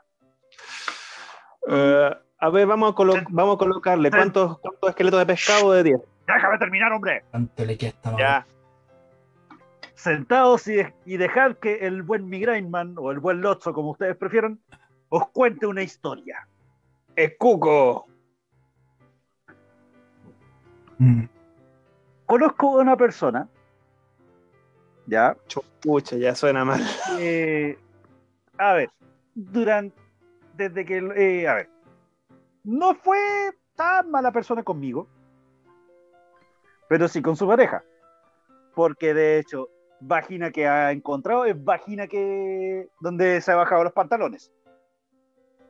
[1.69, 2.09] Eh,
[2.39, 4.09] a ver, vamos a, colo- vamos a colocarle.
[4.11, 6.01] ¿Cuántos, cuántos esqueletos de pescado de 10?
[6.27, 7.23] Déjame terminar, hombre.
[7.31, 8.17] Tanto le queda esta.
[8.17, 8.47] Ya.
[9.95, 14.59] Sentados y, y dejad que el buen Migrainman, o el buen Lotso, como ustedes prefieran,
[15.09, 16.47] os cuente una historia.
[17.15, 18.05] ¡Es cuco!
[20.99, 21.23] Mm.
[22.25, 23.47] Conozco a una persona,
[25.07, 25.35] ¿ya?
[25.81, 26.81] Pucha, ya suena mal.
[27.19, 27.77] Eh,
[28.57, 28.91] a ver,
[29.33, 29.99] durante,
[30.53, 31.69] desde que, eh, a ver,
[32.63, 33.17] no fue
[33.75, 35.07] tan mala persona conmigo,
[36.89, 37.83] pero sí con su pareja,
[38.75, 43.93] porque de hecho, vagina que ha encontrado es vagina que, donde se ha bajado los
[43.93, 44.51] pantalones,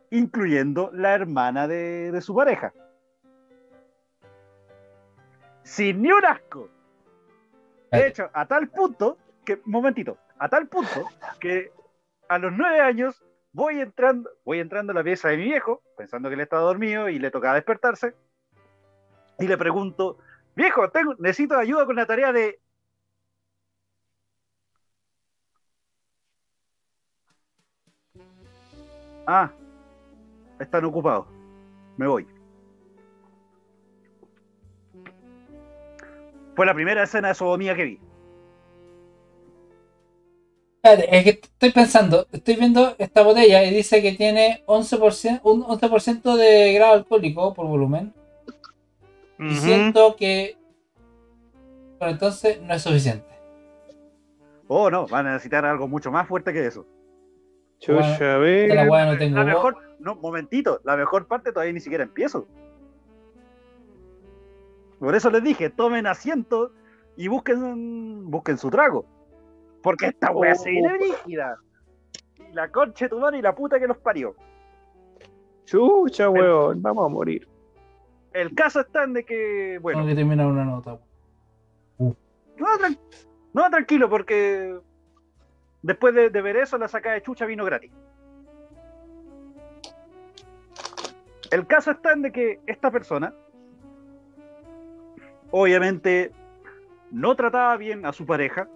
[0.09, 2.73] incluyendo la hermana de, de su pareja.
[5.63, 6.69] Sin ni un asco.
[7.91, 9.17] De hecho, a tal punto
[9.47, 11.07] que, momentito, a tal punto
[11.39, 11.71] que
[12.27, 13.23] a los nueve años
[13.53, 17.07] voy entrando, voy entrando a la pieza de mi viejo, pensando que él estaba dormido
[17.07, 18.13] y le tocaba despertarse,
[19.39, 20.17] y le pregunto,
[20.53, 22.59] viejo, tengo, necesito ayuda con la tarea de...
[29.25, 29.49] Ah,
[30.59, 31.25] están ocupados.
[31.95, 32.27] Me voy.
[36.53, 38.06] Fue la primera escena de sodomía que vi.
[40.87, 45.63] Espérate, es que estoy pensando, estoy viendo esta botella y dice que tiene 11%, un
[45.63, 48.13] 11% de grado alcohólico por volumen.
[49.37, 50.57] Y siento que.
[51.99, 53.25] Pero entonces no es suficiente.
[54.67, 56.85] Oh, no, van a necesitar algo mucho más fuerte que eso.
[57.79, 58.69] Chucha, a ver.
[58.69, 62.47] De la no tengo La mejor, no, momentito, la mejor parte todavía ni siquiera empiezo.
[64.99, 66.71] Por eso les dije, tomen asiento
[67.17, 69.05] y busquen, busquen su trago.
[69.87, 71.55] Porque esta wea se viene brígida.
[72.37, 74.35] Y la concha de tu madre y la puta que los parió.
[75.63, 77.47] Chucha, weón, vamos a morir.
[78.33, 80.99] El caso está en de que, bueno, Tengo que terminar una nota.
[81.99, 82.15] no,
[82.57, 82.99] tran-
[83.53, 84.77] no, tranquilo, porque
[85.83, 87.93] después de, de ver eso, la sacada de chucha vino gratis.
[91.49, 93.33] El caso está en de que esta persona,
[95.51, 96.33] obviamente,
[97.09, 98.67] no trataba bien a su pareja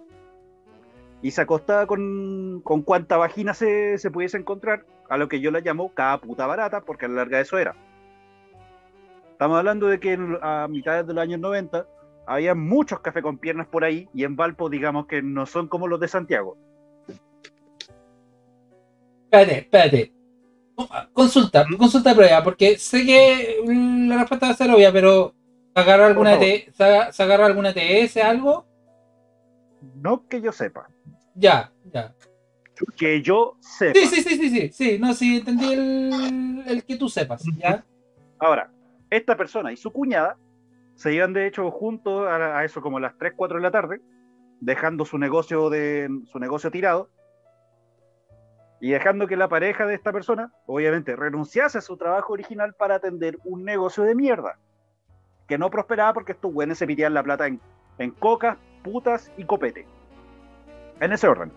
[1.22, 5.50] y se acostaba con, con cuanta vagina se, se pudiese encontrar, a lo que yo
[5.50, 7.74] la llamo cada puta barata, porque a la larga eso era.
[9.32, 11.86] Estamos hablando de que en- a mitades de los años 90
[12.26, 15.86] había muchos cafés con piernas por ahí y en Valpo digamos que no son como
[15.88, 16.56] los de Santiago.
[19.24, 20.12] Espérate, espérate.
[21.12, 23.62] Consulta, consulta prueba, porque sé que
[24.08, 25.34] la respuesta va a ser obvia, pero
[25.74, 26.38] ¿se agarra alguna.
[26.38, 26.72] T-
[27.18, 28.66] agarra alguna TS, algo?
[29.94, 30.88] No que yo sepa.
[31.34, 32.14] Ya, ya.
[32.96, 33.98] Que yo sepa.
[33.98, 37.84] Sí, sí, sí, sí, sí, sí, no, sí, entendí el, el que tú sepas, ¿ya?
[38.38, 38.70] Ahora,
[39.10, 40.36] esta persona y su cuñada
[40.94, 43.70] se iban de hecho juntos a, a eso como a las 3, 4 de la
[43.70, 44.00] tarde,
[44.60, 47.08] dejando su negocio de su negocio tirado
[48.80, 52.96] y dejando que la pareja de esta persona, obviamente, renunciase a su trabajo original para
[52.96, 54.58] atender un negocio de mierda,
[55.46, 57.60] que no prosperaba porque estos güeyes se piteaban la plata en,
[57.98, 59.86] en cocas, putas y copete.
[61.00, 61.52] En ese orden.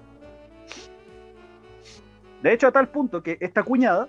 [2.41, 4.07] De hecho, a tal punto que esta cuñada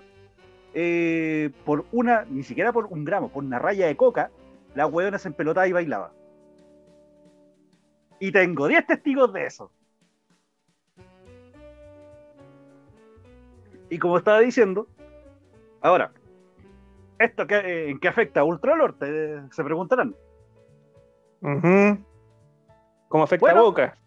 [0.73, 4.29] eh, por una, ni siquiera por un gramo, por una raya de coca,
[4.75, 6.11] la huevona se empelotaba y bailaba.
[8.19, 9.71] Y tengo 10 testigos de eso.
[13.89, 14.87] Y como estaba diciendo,
[15.81, 16.11] ahora,
[17.19, 18.93] ¿esto qué, eh, en qué afecta a?
[18.93, 20.15] Te- se preguntarán.
[21.41, 21.97] Ujú.
[23.09, 23.59] ¿Cómo afecta Bueno.
[23.59, 23.97] a Boca?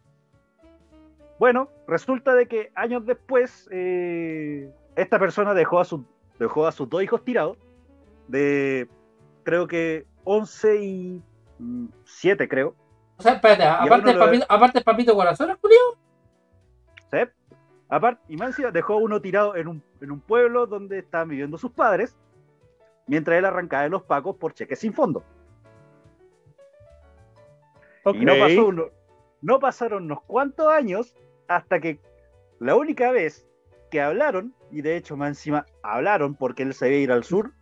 [1.38, 6.04] Bueno, resulta de que años después, eh, esta persona dejó a, su,
[6.38, 7.56] dejó a sus dos hijos tirados,
[8.28, 8.88] de
[9.42, 11.22] creo que 11 y
[12.04, 12.74] 7, creo.
[13.16, 15.78] O sea, espérate, aparte, el papito, aparte el papito corazón, Julio.
[17.10, 17.18] ¿sí?
[17.88, 21.56] Aparte, y más encima, dejó uno tirado en un, en un pueblo donde estaban viviendo
[21.56, 22.16] sus padres,
[23.06, 25.24] mientras él arrancaba de los pacos por cheques sin fondo.
[28.14, 28.84] Y no, pasó uno-
[29.42, 31.14] no pasaron unos cuantos años
[31.48, 31.98] hasta que
[32.58, 33.46] la única vez
[33.90, 37.24] que hablaron, y de hecho más encima hablaron porque él se iba a ir al
[37.24, 37.52] sur,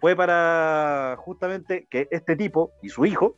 [0.00, 3.36] fue para justamente que este tipo y su hijo,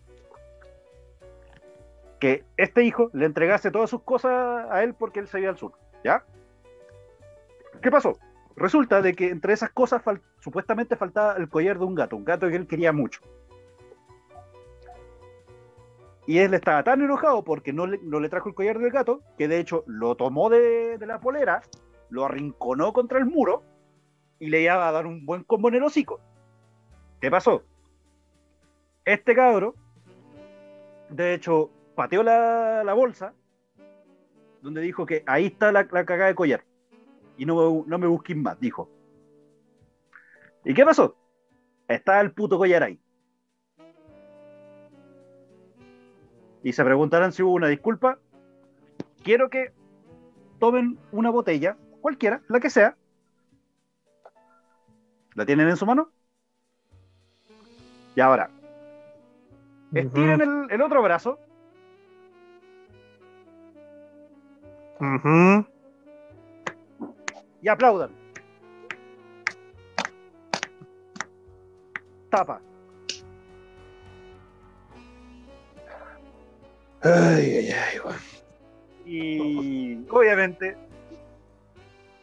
[2.18, 5.58] que este hijo le entregase todas sus cosas a él porque él se iba al
[5.58, 6.24] sur, ¿ya?
[7.82, 8.18] ¿Qué pasó?
[8.56, 10.02] Resulta de que entre esas cosas
[10.40, 13.20] supuestamente faltaba el collar de un gato, un gato que él quería mucho.
[16.26, 19.60] Y él estaba tan enojado porque no le, trajo el collar del gato, que de
[19.60, 21.62] hecho lo tomó de, la polera,
[22.10, 23.62] lo arrinconó contra el muro
[24.40, 26.20] y le iba a dar un buen combo en el hocico.
[27.20, 27.62] ¿Qué pasó?
[29.04, 29.76] Este cabro,
[31.10, 33.32] de hecho, pateó la, bolsa,
[34.62, 36.64] donde dijo que ahí está la, la cagada de collar.
[37.38, 38.90] Y no, no me busquen más, dijo.
[40.64, 41.16] ¿Y qué pasó?
[41.86, 43.00] Estaba el puto collar ahí.
[46.62, 48.18] Y se preguntarán si hubo una disculpa,
[49.22, 49.72] quiero que
[50.58, 52.96] tomen una botella, cualquiera, la que sea.
[55.34, 56.10] ¿La tienen en su mano?
[58.14, 58.50] Y ahora,
[59.92, 61.38] estiren el, el otro brazo
[67.60, 68.10] y aplaudan.
[72.30, 72.60] Tapa.
[77.02, 78.16] Ay, ay, ay, weón.
[79.04, 80.76] Y obviamente,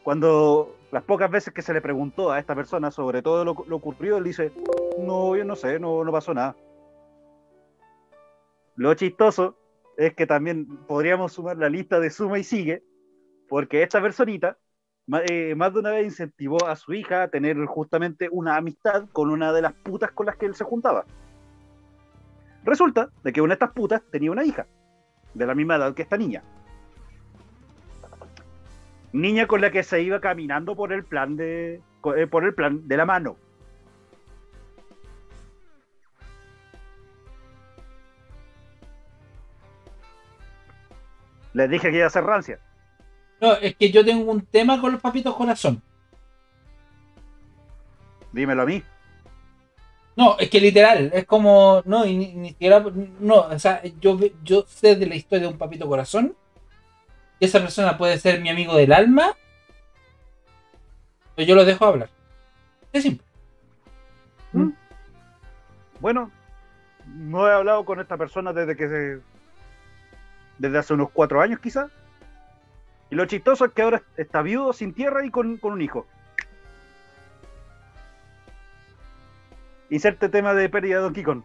[0.04, 3.76] cuando las pocas veces que se le preguntó a esta persona sobre todo lo, lo
[3.78, 4.52] ocurrido, él dice,
[4.98, 6.56] no, yo no sé, no, no pasó nada.
[8.76, 9.58] Lo chistoso
[9.98, 12.84] es que también podríamos sumar la lista de suma y sigue,
[13.48, 14.58] porque esta personita
[15.30, 19.30] eh, más de una vez incentivó a su hija a tener justamente una amistad con
[19.30, 21.06] una de las putas con las que él se juntaba.
[22.64, 24.68] Resulta de que una de estas putas tenía una hija,
[25.34, 26.44] de la misma edad que esta niña.
[29.12, 31.82] Niña con la que se iba caminando por el plan de
[32.18, 33.38] eh, por el plan de la mano.
[41.54, 42.60] Les dije que iba a ser rancia.
[43.40, 45.82] No, es que yo tengo un tema con los papitos corazón.
[48.32, 48.84] Dímelo a mí.
[50.16, 52.86] No, es que literal, es como, no, y ni, ni siquiera,
[53.20, 56.36] no, o sea, yo, yo sé de la historia de un papito corazón,
[57.40, 59.36] y esa persona puede ser mi amigo del alma,
[61.36, 62.10] pero yo lo dejo hablar.
[62.92, 63.26] Es simple.
[66.00, 66.32] Bueno,
[67.08, 69.22] no he hablado con esta persona desde que se,
[70.58, 71.90] desde hace unos cuatro años quizás.
[73.10, 76.06] Y lo chistoso es que ahora está viudo, sin tierra y con, con un hijo.
[79.94, 81.44] Inserte tema de pérdida de Donkey Kong.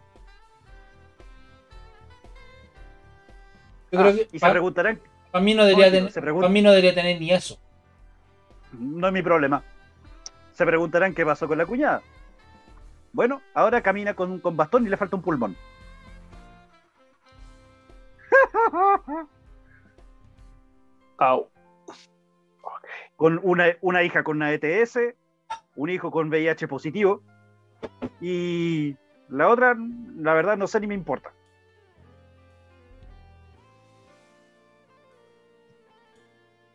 [3.92, 4.99] Yo Ah, creo que y se para preguntarán,
[5.34, 7.59] mí no debería tener, se mí no debería tener ni eso.
[8.72, 9.62] no es mi problema.
[10.55, 12.01] Se preguntarán qué pasó con la cuñada.
[13.12, 15.55] Bueno, ahora camina con, con bastón y le falta un pulmón.
[21.18, 21.51] Au.
[23.16, 25.01] con una, una hija con una ETS,
[25.76, 27.22] un hijo con VIH positivo
[28.20, 28.96] y
[29.28, 29.76] la otra,
[30.16, 31.32] la verdad, no sé ni me importa.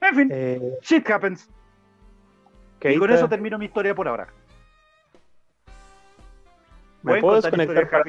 [0.01, 1.49] En fin, Eh, shit happens.
[2.83, 4.27] Y con eso termino mi historia por ahora.
[7.01, 8.03] ¿Me puedo desconectar para,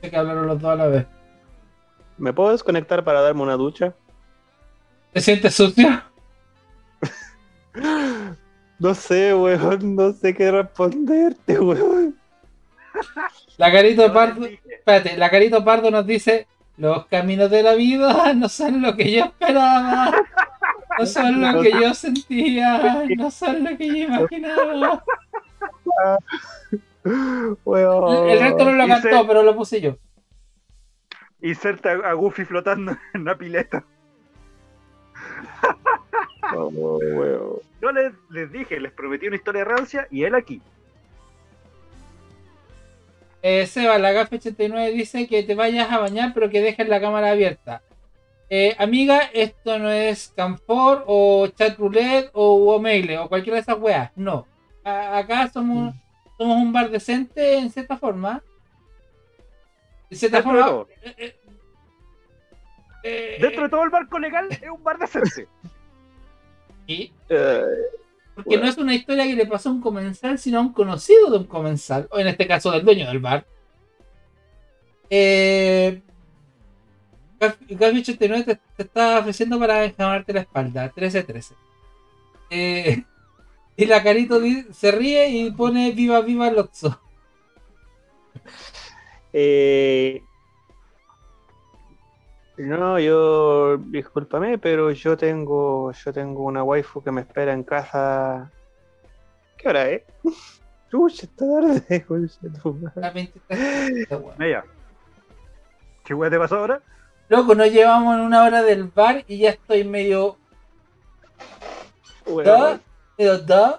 [0.00, 1.06] que hablaron los dos a la vez.
[2.16, 3.94] ¿Me puedo desconectar para darme una ducha?
[5.12, 5.88] ¿Te sientes sucio?
[8.78, 12.16] No sé, weón, no sé qué responderte, weón.
[13.56, 18.48] La carito pardo, espérate, la carito pardo nos dice, los caminos de la vida no
[18.48, 20.14] son lo que yo esperaba,
[20.98, 25.02] no son lo que yo sentía, no son lo que yo imaginaba.
[27.64, 28.28] Weón.
[28.28, 29.96] El, resto no lo cantó, pero lo puse yo.
[31.40, 33.84] Inserta a Goofy flotando en una pileta.
[36.64, 37.52] Oh, weón.
[37.80, 40.60] Yo les, les dije, les prometí una historia rancia y él aquí.
[43.42, 47.00] Eh, Seba, la GAF 89 dice que te vayas a bañar, pero que dejes la
[47.00, 47.82] cámara abierta.
[48.50, 53.78] Eh, amiga, esto no es Camfor o Chat Roulette o Omegle o cualquiera de esas
[53.78, 54.10] weas.
[54.16, 54.46] No.
[54.82, 55.94] A- acá somos,
[56.36, 58.42] somos un bar decente en cierta forma.
[60.10, 60.86] En cierta Dentro forma.
[63.04, 65.46] eh, Dentro de todo el barco legal es un bar decente.
[66.88, 67.62] Eh,
[68.34, 68.64] porque Bueno.
[68.64, 71.38] no es una historia que le pasó a un comensal, sino a un conocido de
[71.38, 73.46] un comensal, o en este caso del dueño del bar.
[75.10, 76.02] Eh,
[77.40, 81.52] Gafi 89 te, te está ofreciendo para enjamarte la espalda, 13-13.
[82.50, 83.04] Eh,
[83.76, 84.40] y la carito
[84.72, 87.00] se ríe y pone viva viva Lotso.
[89.32, 90.22] eh,
[92.58, 98.50] no, yo, discúlpame, pero yo tengo, yo tengo una waifu que me espera en casa.
[99.56, 100.02] ¿Qué hora es?
[100.90, 103.00] Chucha, esta tarde, concha tu madre.
[103.00, 104.10] La 23.
[104.10, 104.34] weón.
[104.38, 104.64] Mira.
[106.04, 106.80] ¿Qué hueá te pasó ahora?
[107.28, 110.38] Loco, nos llevamos en una hora del bar y ya estoy medio.
[112.44, 112.80] ¿Da?
[113.18, 113.78] Medio da.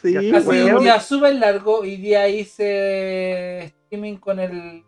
[0.00, 4.84] Sí, Así un día súper largo y día hice streaming con el,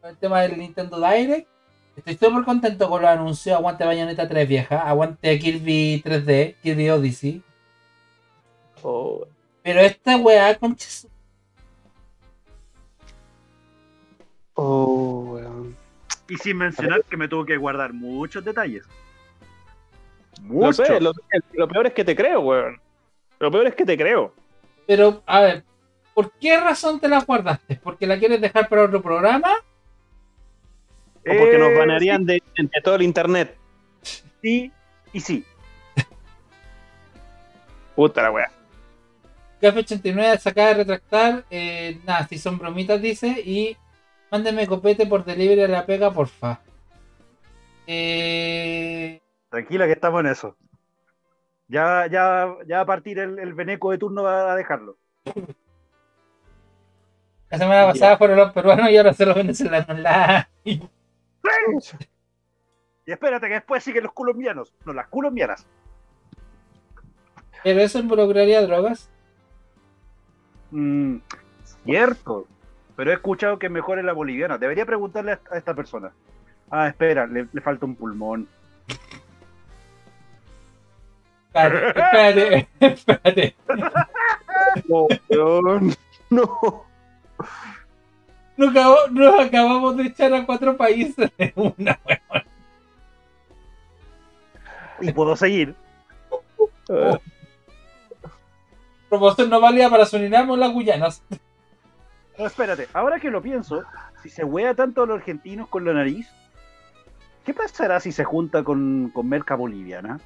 [0.00, 1.48] con el tema del Nintendo Direct.
[1.96, 3.56] Estoy súper contento con los anuncios.
[3.56, 7.42] Aguante Bayonetta 3 vieja, aguante Kirby 3D, Kirby Odyssey.
[8.82, 9.26] Oh,
[9.62, 11.08] Pero esta weá, conches.
[14.54, 15.40] oh,
[16.28, 18.84] Y sin mencionar que me tuvo que guardar muchos detalles.
[20.60, 20.86] Lo, Muchos.
[20.86, 21.12] sé, lo,
[21.52, 22.80] lo peor es que te creo, weón.
[23.38, 24.32] Lo peor es que te creo.
[24.86, 25.64] Pero, a ver,
[26.14, 27.76] ¿por qué razón te la guardaste?
[27.82, 29.50] ¿Porque la quieres dejar para otro programa?
[31.26, 33.56] O porque nos Eh, banearían de, de todo el internet.
[34.42, 34.72] Sí
[35.12, 35.44] y sí.
[37.94, 38.50] Puta la weá.
[39.60, 41.44] Café 89 se acaba de retractar.
[41.50, 43.28] Eh, nada, si son bromitas, dice.
[43.44, 43.76] Y
[44.30, 46.60] mándenme copete por delivery a la pega, porfa.
[47.86, 49.20] Eh,
[49.50, 50.56] Tranquila que estamos en eso.
[51.68, 54.98] Ya, ya, ya a partir el, el Beneco de turno va a dejarlo.
[57.50, 59.86] la semana pasada fueron los peruanos y ahora son los venezolanos.
[63.06, 64.72] Y espérate que después siguen los colombianos.
[64.84, 65.66] No, las colombianas.
[67.62, 69.08] Pero eso involucraría drogas.
[70.70, 71.18] Mm,
[71.84, 72.46] cierto.
[72.96, 74.58] Pero he escuchado que mejor es la boliviana.
[74.58, 76.12] Debería preguntarle a, a esta persona.
[76.70, 78.48] Ah, espera, le, le falta un pulmón.
[81.54, 83.56] Espérate, espérate, espérate.
[84.88, 85.08] No.
[86.30, 86.84] No.
[88.56, 91.98] Nos, acabo- nos acabamos de echar a cuatro países de una.
[95.00, 95.74] Y puedo seguir.
[96.88, 97.18] Ah,
[99.08, 101.20] Promoción no válida para Surinam o las Guyanas.
[102.38, 102.86] No, espérate.
[102.92, 103.82] Ahora que lo pienso,
[104.22, 106.28] si se huea tanto a los argentinos con la nariz,
[107.44, 110.20] ¿qué pasará si se junta con, con merca boliviana?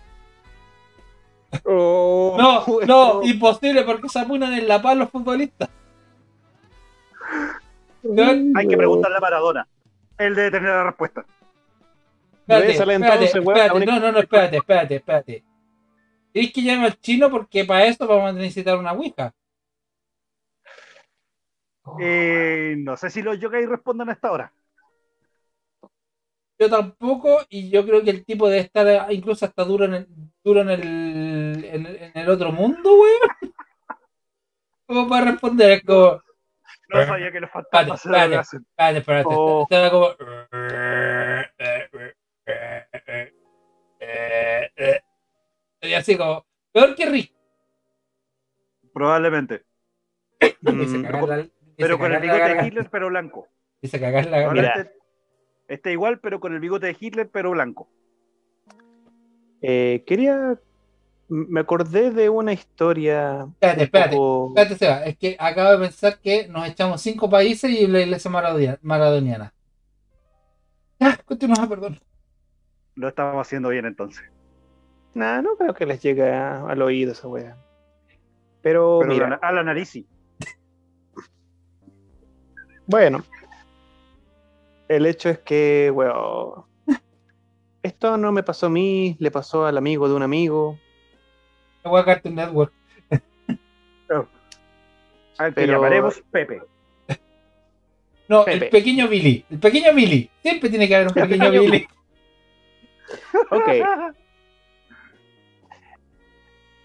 [1.65, 2.87] oh, No, weón.
[2.87, 5.71] no, imposible porque se apunan en la paz los futbolistas.
[8.55, 9.69] Hay que preguntarle a Maradona.
[10.19, 11.25] Él debe tener la respuesta.
[12.47, 15.45] Espérate, espérate, espérate, no, no, no, espérate, espérate, espérate.
[16.33, 19.33] Tienes que llamar al chino porque para esto vamos a necesitar una ouija.
[22.01, 24.53] Eh, no sé si los yokai respondan a esta hora.
[26.59, 30.07] Yo tampoco, y yo creo que el tipo debe estar incluso hasta duro en el,
[30.45, 30.83] duro en el,
[31.65, 33.21] en, el- en el otro mundo, weón.
[34.87, 35.71] ¿Cómo para responder?
[35.79, 36.21] Es como,
[36.93, 39.67] No sabía que los fantasmas se lo Espérate, espérate, espérate, Oh.
[39.69, 40.09] estaba como...
[45.83, 47.33] Y así como, peor que Rick.
[48.93, 49.65] Probablemente.
[50.63, 52.67] Mm, la- Pero con el bigote de.
[52.67, 53.49] Hitler, pero blanco.
[53.81, 54.91] Dice cagar la
[55.69, 57.89] esté igual, pero con el bigote de Hitler, pero blanco.
[59.63, 60.59] eh, quería.
[61.33, 63.47] Me acordé de una historia.
[63.53, 64.17] Espérate, espérate.
[64.17, 68.01] poco- Espérate, Seba, es que acabo de pensar que nos echamos cinco países y la
[68.01, 69.55] iglesia maradonia- maradoniana.
[70.99, 72.01] Ah, continúa, perdón.
[72.97, 74.25] Lo estamos haciendo bien entonces.
[75.15, 77.57] Nah, no creo que les llegue a- al oído esa wea.
[78.61, 80.07] Pero, Pero mira, la- a la nariz sí.
[82.87, 83.23] bueno.
[84.89, 86.65] El hecho es que, weón.
[87.83, 90.79] Esto no me pasó a mí, le pasó al amigo de un amigo.
[91.85, 92.73] Wea Cartoon Network.
[95.39, 96.63] Al que Pero- llamaremos Pepe.
[98.29, 98.67] No, Pepe.
[98.67, 99.45] el pequeño Billy.
[99.51, 100.31] El pequeño Billy.
[100.43, 101.89] Siempre tiene que haber un El pequeño Billy.
[103.51, 103.69] Ok,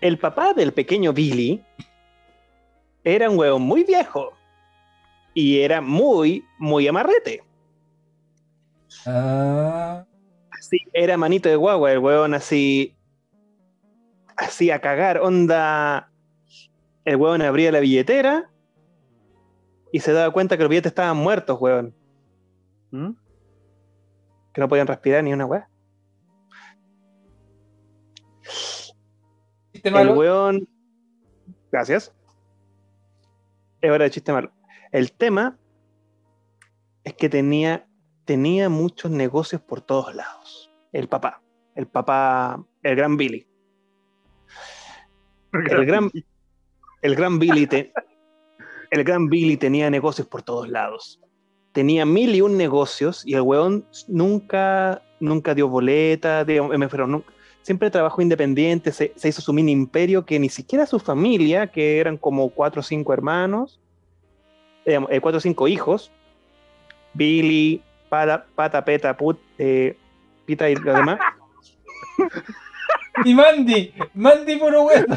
[0.02, 1.64] el papá del pequeño Billy
[3.04, 4.34] era un weón muy viejo.
[5.36, 7.43] Y era muy, muy amarrete.
[9.06, 10.04] Ah,
[10.62, 12.95] Sí, era manito de guagua, el weón así.
[14.36, 16.12] Así a cagar, onda.
[17.06, 18.50] El weón abría la billetera
[19.92, 21.96] y se daba cuenta que los billetes estaban muertos, weón.
[22.92, 23.12] ¿Mm?
[24.54, 25.70] Que no podían respirar ni una weá.
[29.84, 30.14] El malo.
[30.16, 30.68] weón.
[31.72, 32.14] Gracias.
[33.82, 34.52] Es hora de chiste malo.
[34.92, 35.58] El tema
[37.04, 37.88] es que tenía,
[38.26, 40.72] tenía muchos negocios por todos lados.
[40.92, 41.44] El papá.
[41.76, 42.66] El papá.
[42.82, 43.48] El gran Billy.
[45.70, 46.12] El gran,
[47.01, 47.91] el gran Billy te-
[48.91, 51.20] el gran Billy tenía negocios por todos lados.
[51.72, 58.22] Tenía mil y un negocios y el weón nunca, nunca dio boleta, nunca- siempre trabajó
[58.22, 62.49] independiente, se, se hizo su mini imperio que ni siquiera su familia, que eran como
[62.49, 63.82] cuatro o cinco hermanos,
[64.86, 66.12] eh, cuatro o cinco hijos,
[67.14, 69.97] Billy, Pata, Pata Peta, Put, eh,
[70.45, 71.20] Pita y lo demás,
[73.24, 73.93] Y Mandy.
[74.13, 75.05] Mandy puro weón.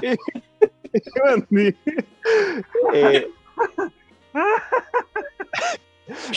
[2.94, 3.28] Eh,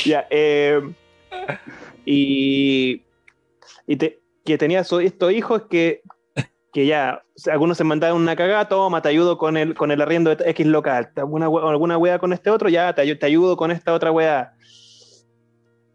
[0.06, 0.82] ya, eh,
[2.06, 3.02] y,
[3.88, 6.02] y te- que tenía estos hijos que,
[6.74, 10.36] que ya, algunos se mandaban una cagada, toma, te ayudo con el, con el arriendo
[10.36, 13.72] de X local, alguna, alguna wea con este otro, ya te, ayu- te ayudo con
[13.72, 14.54] esta otra wea.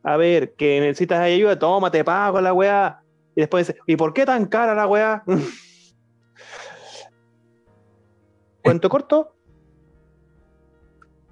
[0.02, 3.00] a ver, que necesitas ayuda, toma, te pago la weá.
[3.36, 5.22] Y después dice, ¿y por qué tan cara la weá?
[8.64, 9.36] Cuento corto,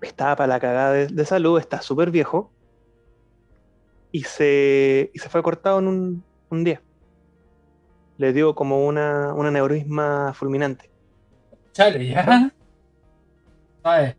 [0.00, 2.54] estaba para la cagada de, de salud, está súper viejo,
[4.14, 6.80] y se, y se fue cortado en un, un día.
[8.16, 10.88] Le dio como una, un aneurisma fulminante.
[11.72, 12.52] Chale, ya.
[13.82, 14.16] A ver.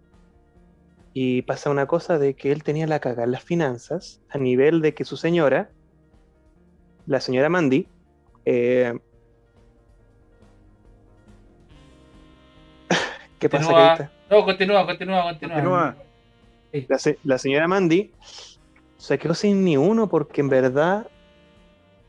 [1.14, 4.82] Y pasa una cosa de que él tenía la cagada en las finanzas, a nivel
[4.82, 5.72] de que su señora,
[7.08, 7.88] la señora Mandy,
[8.46, 8.94] eh,
[13.40, 13.88] ¿Qué pasa, Continúa.
[13.98, 14.12] Carita?
[14.30, 15.56] No, continúa, continúa, continúa.
[15.56, 15.96] Continúa.
[16.90, 18.12] La, se- la señora Mandy
[18.98, 21.08] se quedó sin ni uno porque en verdad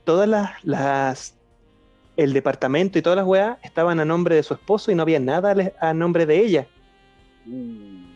[0.04, 1.34] todas las, las-
[2.16, 5.20] el departamento y todas las weas estaban a nombre de su esposo y no había
[5.20, 6.66] nada a nombre de ella.
[7.44, 8.06] Mm.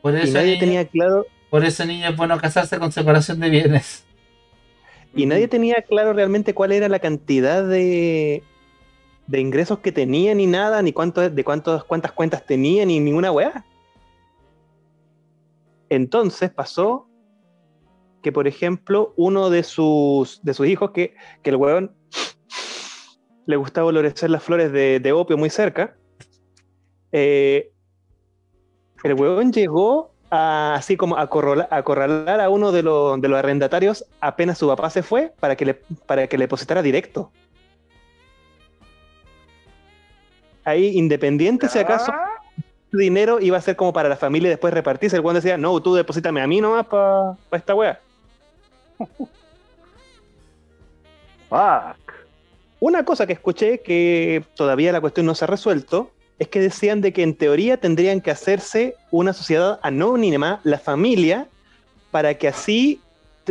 [0.00, 3.38] Por Y eso, nadie niño, tenía claro, por eso, niño, es bueno casarse con separación
[3.40, 4.04] de bienes.
[5.14, 8.42] Y nadie tenía claro realmente cuál era la cantidad de,
[9.26, 13.30] de ingresos que tenía ni nada, ni cuánto, de cuántos, cuántas cuentas tenía, ni ninguna
[13.30, 13.64] wea.
[15.88, 17.08] Entonces pasó
[18.22, 21.94] que, por ejemplo, uno de sus, de sus hijos, que, que el weón
[23.46, 25.96] le gustaba florecer las flores de, de opio muy cerca,
[27.12, 27.70] eh,
[29.04, 33.28] el weón llegó a, así como a acorrala- a acorralar a uno de, los- de
[33.28, 35.74] los arrendatarios apenas su papá se fue para que le,
[36.06, 37.30] para que le depositara directo.
[40.64, 42.12] Ahí, independiente si acaso
[42.90, 45.16] dinero iba a ser como para la familia y después repartirse.
[45.16, 48.00] El weón decía, no, tú deposítame a mí nomás para esta wea.
[51.48, 52.12] Fuck.
[52.80, 56.10] Una cosa que escuché que todavía la cuestión no se ha resuelto
[56.44, 61.48] es que decían de que en teoría tendrían que hacerse una sociedad anónima, la familia,
[62.10, 63.00] para que así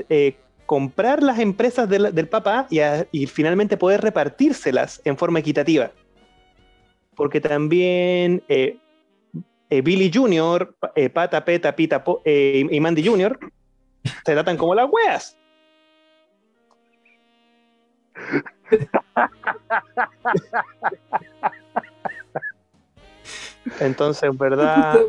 [0.09, 0.35] eh,
[0.67, 2.67] comprar las empresas del, papá
[3.11, 5.91] y, finalmente poder repartírselas en forma equitativa.
[7.15, 8.77] Porque también eh,
[9.71, 13.39] eh, Billy Jr., pa- Pata, Peta, Pita Po- y Mandy Jr.
[14.03, 15.35] se tratan como las weas.
[23.80, 24.99] Entonces, en verdad,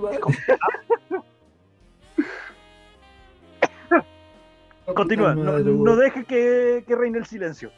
[4.94, 5.34] Continúa.
[5.34, 7.70] No, no deje que, que reine el silencio.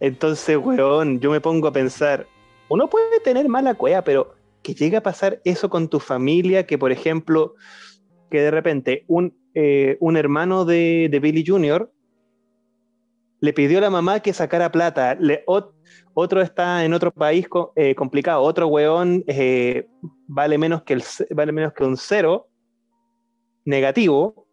[0.00, 2.26] entonces, weón, yo me pongo a pensar,
[2.68, 6.78] uno puede tener mala cueva, pero que llegue a pasar eso con tu familia, que
[6.78, 7.54] por ejemplo,
[8.30, 11.90] que de repente un, eh, un hermano de, de Billy Jr.
[13.40, 15.72] le pidió a la mamá que sacara plata, le- ot-
[16.18, 19.86] otro está en otro país eh, complicado, otro weón eh,
[20.26, 22.48] vale, menos que el, vale menos que un cero
[23.66, 24.48] negativo,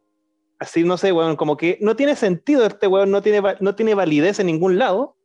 [0.59, 3.95] así no sé, weón, como que no tiene sentido este weón, no tiene, no tiene
[3.95, 5.15] validez en ningún lado.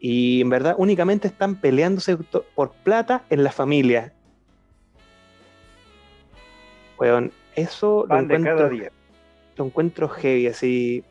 [0.00, 4.12] Y en verdad únicamente están peleándose por plata en la familia.
[6.98, 8.70] Weón, eso lo Pan encuentro,
[9.56, 11.04] lo encuentro heavy, así.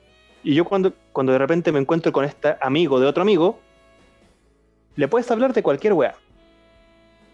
[0.43, 3.59] Y yo cuando, cuando de repente me encuentro con este amigo de otro amigo,
[4.95, 6.15] le puedes hablar de cualquier weá,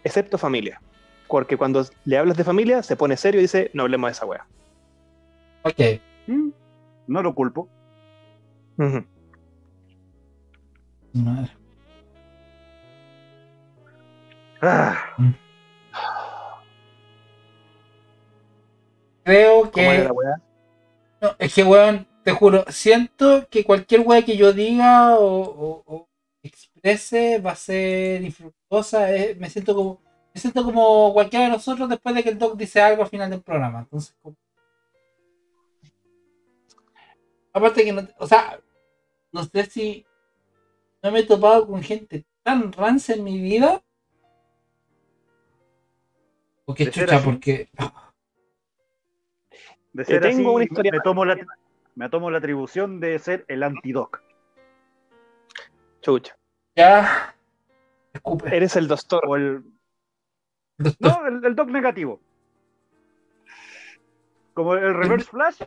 [0.04, 0.80] excepto familia.
[1.28, 4.26] Porque cuando le hablas de familia, se pone serio y dice, no hablemos de esa
[4.26, 4.46] weá.
[5.62, 5.80] Ok.
[6.26, 6.50] Mm,
[7.06, 7.68] No lo culpo.
[11.12, 11.50] Madre.
[14.62, 15.16] Ah,
[19.24, 20.04] Creo ¿Cómo era que.
[20.08, 20.36] la weá?
[21.20, 25.82] No, es que, weón, te juro, siento que cualquier weá que yo diga o, o-
[25.86, 26.08] o
[26.42, 29.14] exprese va a ser infructuosa.
[29.14, 30.00] eh, me siento como.
[30.32, 33.30] Me siento como cualquiera de nosotros después de que el doc dice algo al final
[33.30, 33.80] del programa.
[33.80, 34.36] Entonces, como-
[37.52, 38.60] aparte que no, o sea,
[39.32, 40.06] no sé si
[41.02, 43.82] no me he topado con gente tan rancia en mi vida.
[46.66, 47.68] O qué De ser chucha, porque.
[49.92, 51.36] de ser tengo así, una historia me tomo, la,
[51.94, 54.22] me tomo la atribución de ser el antidoc.
[56.00, 56.36] Chucha.
[56.76, 57.34] Ya.
[58.12, 58.54] Escupe.
[58.56, 59.22] Eres el doctor.
[59.26, 59.62] O el.
[60.98, 62.20] No, el, el doc negativo.
[64.54, 65.60] Como el reverse flash,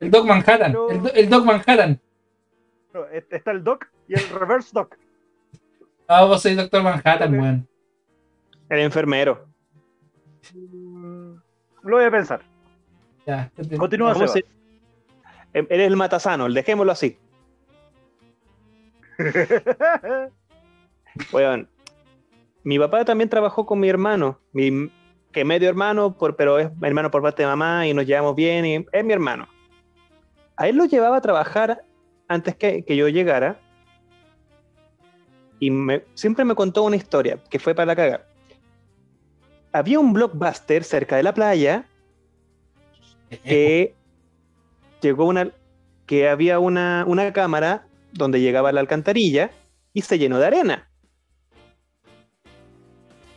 [0.00, 0.72] El Doc Manhattan.
[0.72, 2.00] Pero- El, Do- el Doc Manhattan.
[2.92, 4.96] no, está el doc y el reverse doc.
[6.06, 7.40] Ah, vos sois Doctor Manhattan, Ok.
[7.40, 7.68] weón.
[8.68, 9.46] El enfermero.
[10.54, 12.42] Lo voy a pensar.
[13.26, 13.50] Ya.
[13.78, 14.46] Continúa, ¿Cómo Seba.
[14.46, 14.57] se-
[15.52, 17.18] Eres el matasano, dejémoslo así.
[21.32, 21.68] Weón.
[22.64, 24.88] Mi papá también trabajó con mi hermano, mi-
[25.32, 28.34] que que medio hermano, por, pero es hermano por parte de mamá y nos llevamos
[28.34, 29.46] bien y es mi hermano.
[30.56, 31.84] A él lo llevaba a trabajar
[32.28, 33.58] antes que, que yo llegara
[35.60, 38.22] y me- siempre me contó una historia que fue para la caga.
[39.72, 41.86] Había un blockbuster cerca de la playa
[43.44, 43.94] que
[45.00, 45.50] llegó una
[46.06, 49.50] que había una, una cámara donde llegaba la alcantarilla
[49.92, 50.88] y se llenó de arena.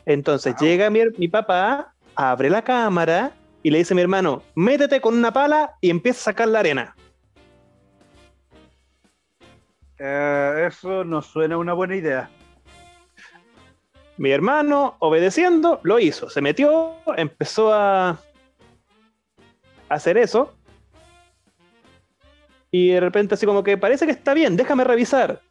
[0.06, 0.64] Entonces Wow.
[0.64, 3.34] llega mi, mi papá, abre la cámara
[3.64, 6.60] y le dice a mi hermano, métete con una pala y empieza a sacar la
[6.60, 6.96] arena.
[10.00, 12.30] Eh, eso no suena una buena idea.
[14.18, 16.30] Mi hermano, obedeciendo, lo hizo.
[16.30, 18.20] Se metió, empezó a
[19.90, 20.54] a hacer eso.
[22.72, 25.42] Y de repente así como que parece que está bien, déjame revisar.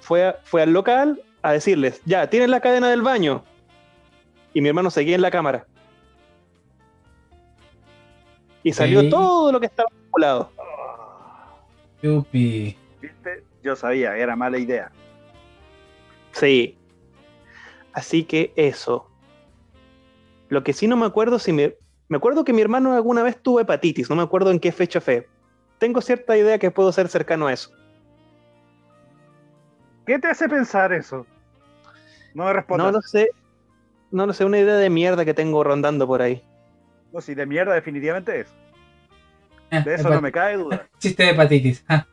[0.00, 3.42] Fue, a- fue al local a decirles, ya, tienen la cadena del baño.
[4.54, 5.66] Y mi hermano seguía en la cámara.
[8.62, 10.50] Y salió todo lo que estaba acumulado.
[12.02, 12.76] Yupi.
[13.00, 13.44] ¿Viste?
[13.62, 14.90] Yo sabía, era mala idea.
[16.32, 16.76] Sí.
[17.92, 19.08] Así que eso.
[20.48, 21.76] Lo que sí no me acuerdo si me...
[22.08, 24.98] Me acuerdo que mi hermano alguna vez tuvo hepatitis, no me acuerdo en qué fecha
[25.00, 25.28] fue.
[25.78, 27.70] Tengo cierta idea que puedo ser cercano a eso.
[30.06, 31.26] ¿Qué te hace pensar eso?
[32.34, 32.86] No me respondas.
[32.86, 33.30] No lo sé.
[34.10, 36.42] No lo sé, una idea de mierda que tengo rondando por ahí.
[37.12, 38.48] No, si de mierda definitivamente es.
[39.70, 40.88] Ah, De eso no me cae duda.
[40.98, 41.84] Chiste de hepatitis.
[41.88, 42.06] Ah,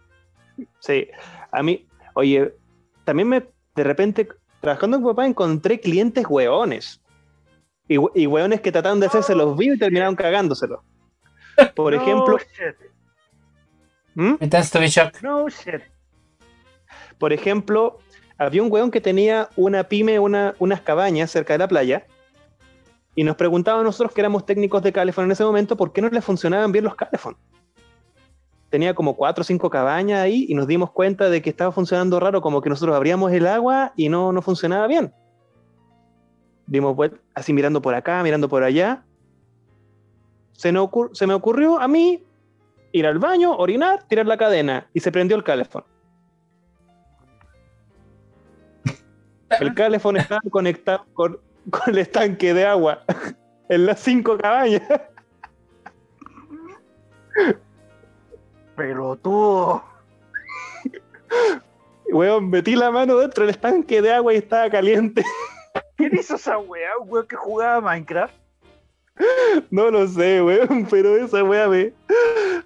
[0.79, 1.07] Sí.
[1.51, 2.53] A mí, oye,
[3.05, 4.27] también me, de repente,
[4.61, 7.01] trabajando con papá, encontré clientes hueones.
[7.87, 10.83] Y, y hueones que trataron de hacerse los vivos y terminaron cagándoselo.
[11.75, 12.75] Por No ejemplo, shit.
[14.15, 14.35] ¿Mm?
[14.37, 15.21] To be shock.
[15.21, 15.81] No shit.
[17.17, 17.99] Por ejemplo,
[18.37, 22.07] había un weón que tenía una pyme, una, unas cabañas cerca de la playa,
[23.13, 26.01] y nos preguntaba a nosotros que éramos técnicos de Calefón en ese momento por qué
[26.01, 27.37] no le funcionaban bien los Calefón.
[28.69, 32.19] Tenía como cuatro o cinco cabañas ahí y nos dimos cuenta de que estaba funcionando
[32.19, 35.13] raro, como que nosotros abríamos el agua y no, no funcionaba bien.
[36.67, 39.05] Dimos vuelta, así mirando por acá, mirando por allá.
[40.51, 42.24] Se, ocur- se me ocurrió a mí
[42.95, 45.83] ir al baño, orinar, tirar la cadena y se prendió el calefón.
[49.59, 51.39] El calefón estaba conectado con,
[51.69, 53.03] con el estanque de agua
[53.69, 54.81] en las cinco cabañas.
[58.75, 59.81] Pero tú.
[62.11, 65.23] Weón, metí la mano dentro del estanque de agua y estaba caliente.
[65.95, 66.97] ¿Quién hizo esa weá?
[67.05, 68.44] Weón que jugaba Minecraft.
[69.71, 71.93] No lo sé, weón, pero esa weá me,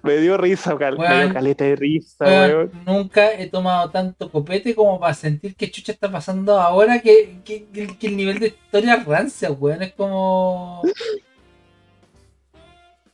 [0.02, 1.24] me dio risa, cal, me Weón.
[1.26, 2.70] dio caleta de risa, Weón, weón.
[2.86, 7.66] nunca he tomado tanto copete como para sentir que chucha está pasando ahora que, que-
[7.66, 9.82] que- que el nivel de historia es rancia, weón.
[9.82, 10.82] Es como.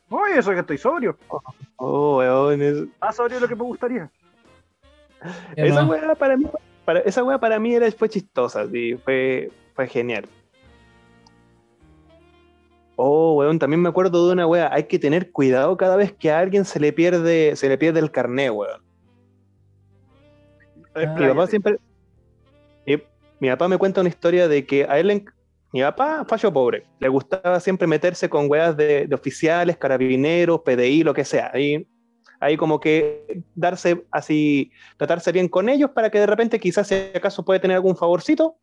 [0.08, 1.18] Oye, eso que estoy sobrio.
[1.76, 4.10] Oh, weón, es- Más sobrio de lo que me gustaría.
[5.56, 6.46] esa weá para mí,
[6.84, 10.24] para, esa weá para mí era, fue chistosa, sí, fue, fue genial.
[12.96, 16.30] Oh, weón, también me acuerdo de una weá, hay que tener cuidado cada vez que
[16.30, 18.82] a alguien se le pierde, se le pierde el carné, weón.
[20.94, 21.14] Ah.
[21.18, 21.78] Mi papá siempre.
[22.86, 22.96] Mi,
[23.38, 25.08] mi papá me cuenta una historia de que a él.
[25.08, 25.24] le
[25.72, 31.04] Mi papá, fallo pobre, le gustaba siempre meterse con weas de, de oficiales, carabineros, PDI,
[31.04, 31.50] lo que sea.
[31.52, 31.86] Ahí,
[32.40, 36.94] ahí como que darse así, tratarse bien con ellos para que de repente quizás si
[37.14, 38.56] acaso puede tener algún favorcito.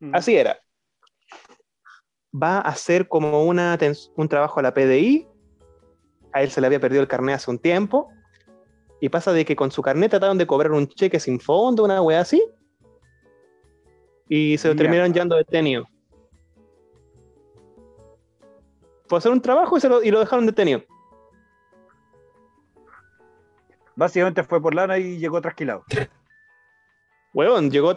[0.00, 0.14] Mm.
[0.14, 0.58] Así era.
[2.34, 3.78] Va a hacer como una,
[4.16, 5.26] un trabajo a la PDI.
[6.32, 8.08] A él se le había perdido el carnet hace un tiempo.
[9.00, 12.02] Y pasa de que con su carnet trataron de cobrar un cheque sin fondo, una
[12.02, 12.42] wea así.
[14.28, 15.86] Y se lo terminaron llevando detenido.
[19.06, 20.82] Fue a hacer un trabajo y, se lo, y lo dejaron detenido.
[23.96, 25.84] Básicamente fue por lana y llegó trasquilado.
[27.34, 27.94] Weón, llegó.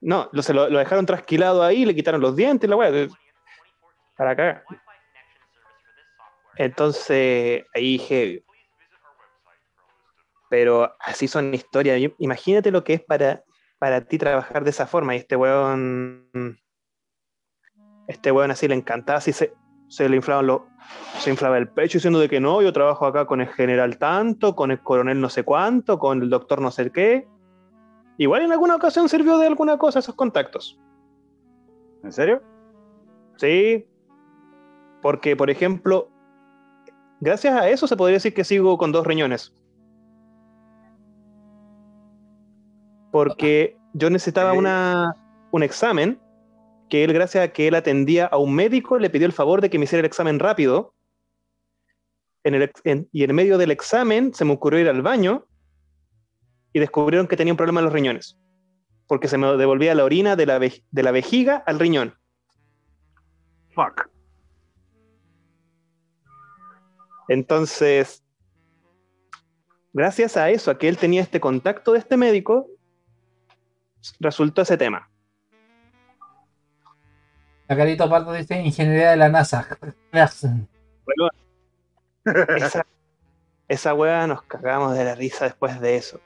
[0.00, 3.08] No, lo, se lo, lo dejaron trasquilado ahí, le quitaron los dientes, la wea.
[4.16, 4.64] Para acá.
[6.56, 8.44] Entonces, ahí dije.
[10.50, 12.12] Pero así son historias.
[12.18, 13.42] Imagínate lo que es para,
[13.78, 15.14] para ti trabajar de esa forma.
[15.14, 16.58] Y este weón.
[18.06, 19.54] Este weón así le encantaba, así se,
[19.88, 20.62] se le inflaban los.
[21.18, 24.56] Se inflaba el pecho diciendo de que no, yo trabajo acá con el general tanto,
[24.56, 27.26] con el coronel no sé cuánto, con el doctor no sé qué.
[28.18, 30.78] Igual en alguna ocasión sirvió de alguna cosa esos contactos.
[32.02, 32.42] ¿En serio?
[33.36, 33.86] Sí.
[35.02, 36.08] Porque, por ejemplo,
[37.20, 39.52] gracias a eso se podría decir que sigo con dos riñones.
[43.10, 45.16] Porque yo necesitaba una,
[45.50, 46.18] un examen
[46.88, 49.70] que él, gracias a que él atendía a un médico, le pidió el favor de
[49.70, 50.94] que me hiciera el examen rápido.
[52.44, 55.46] En el en- y en medio del examen se me ocurrió ir al baño
[56.72, 58.38] y descubrieron que tenía un problema en los riñones.
[59.08, 62.14] Porque se me devolvía la orina de la, ve- de la vejiga al riñón.
[63.74, 64.08] Fuck.
[67.28, 68.22] Entonces,
[69.92, 72.66] gracias a eso, a que él tenía este contacto de este médico,
[74.20, 75.08] resultó ese tema.
[77.68, 79.66] La carita Pardo dice ingeniería de la NASA.
[81.04, 81.30] Bueno,
[82.56, 82.84] esa,
[83.68, 86.20] esa weá nos cagamos de la risa después de eso.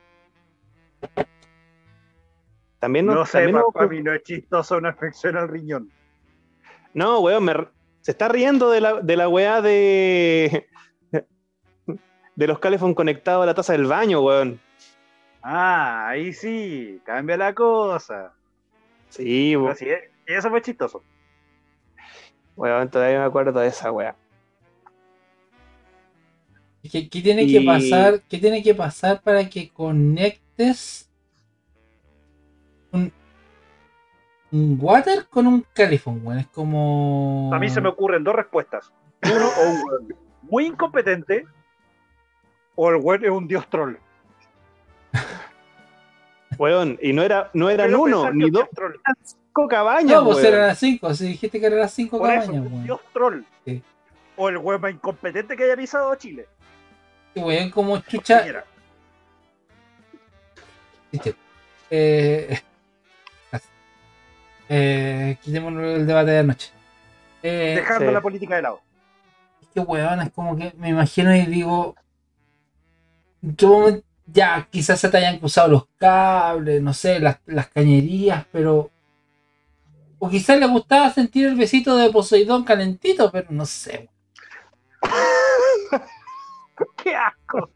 [2.79, 5.49] También nos- No sé, también nos para ocurrió- mí no es chistoso una infección al
[5.49, 5.91] riñón.
[6.95, 7.55] No, weón, me
[8.01, 10.69] se está riendo de la, de la weá de.
[12.37, 14.61] De los calefón conectados a la taza del baño, weón.
[15.43, 18.33] Ah, ahí sí, cambia la cosa.
[19.09, 21.03] Sí, weón, sí, eh, eso fue chistoso.
[22.57, 24.15] weón, todavía me acuerdo de esa weá.
[26.83, 28.21] ¿Qué, qué tiene Y- que pasar?
[28.29, 31.11] ¿Qué tiene que pasar para que conectes
[32.93, 33.13] un,
[34.53, 36.23] un water con un califón?
[36.23, 37.51] Bueno, es como.
[37.53, 38.93] A mí se me ocurren dos respuestas.
[39.25, 40.09] Uno, o un weón
[40.43, 41.45] muy incompetente,
[42.77, 43.97] o el weón es un dios troll.
[46.59, 48.95] Weón, y no, era, no eran Quiero uno, ni dos, troll.
[49.23, 50.55] cinco cabañas, No, pues weón.
[50.55, 51.15] eran las 5.
[51.15, 52.85] Si dijiste que eran las 5 Por eso, cabañas, un weón.
[52.85, 53.43] dios troll.
[53.67, 53.83] Sí.
[54.37, 56.47] O el weón más incompetente que haya pisado Chile.
[57.35, 58.47] Sí, weón, como chucha.
[61.91, 62.61] Eh,
[64.69, 66.71] eh, quitémonos el debate de anoche.
[67.43, 68.13] Eh, dejando sí.
[68.13, 68.81] la política de lado.
[69.63, 71.95] es que weón, es como que me imagino y digo.
[73.47, 77.69] ¿En qué momento- ya, quizás se te hayan cruzado los cables, no sé, las, las
[77.69, 78.91] cañerías, pero.
[80.19, 84.09] O quizás le gustaba sentir el besito de Poseidón calentito, pero no sé.
[86.97, 87.71] ¡Qué asco!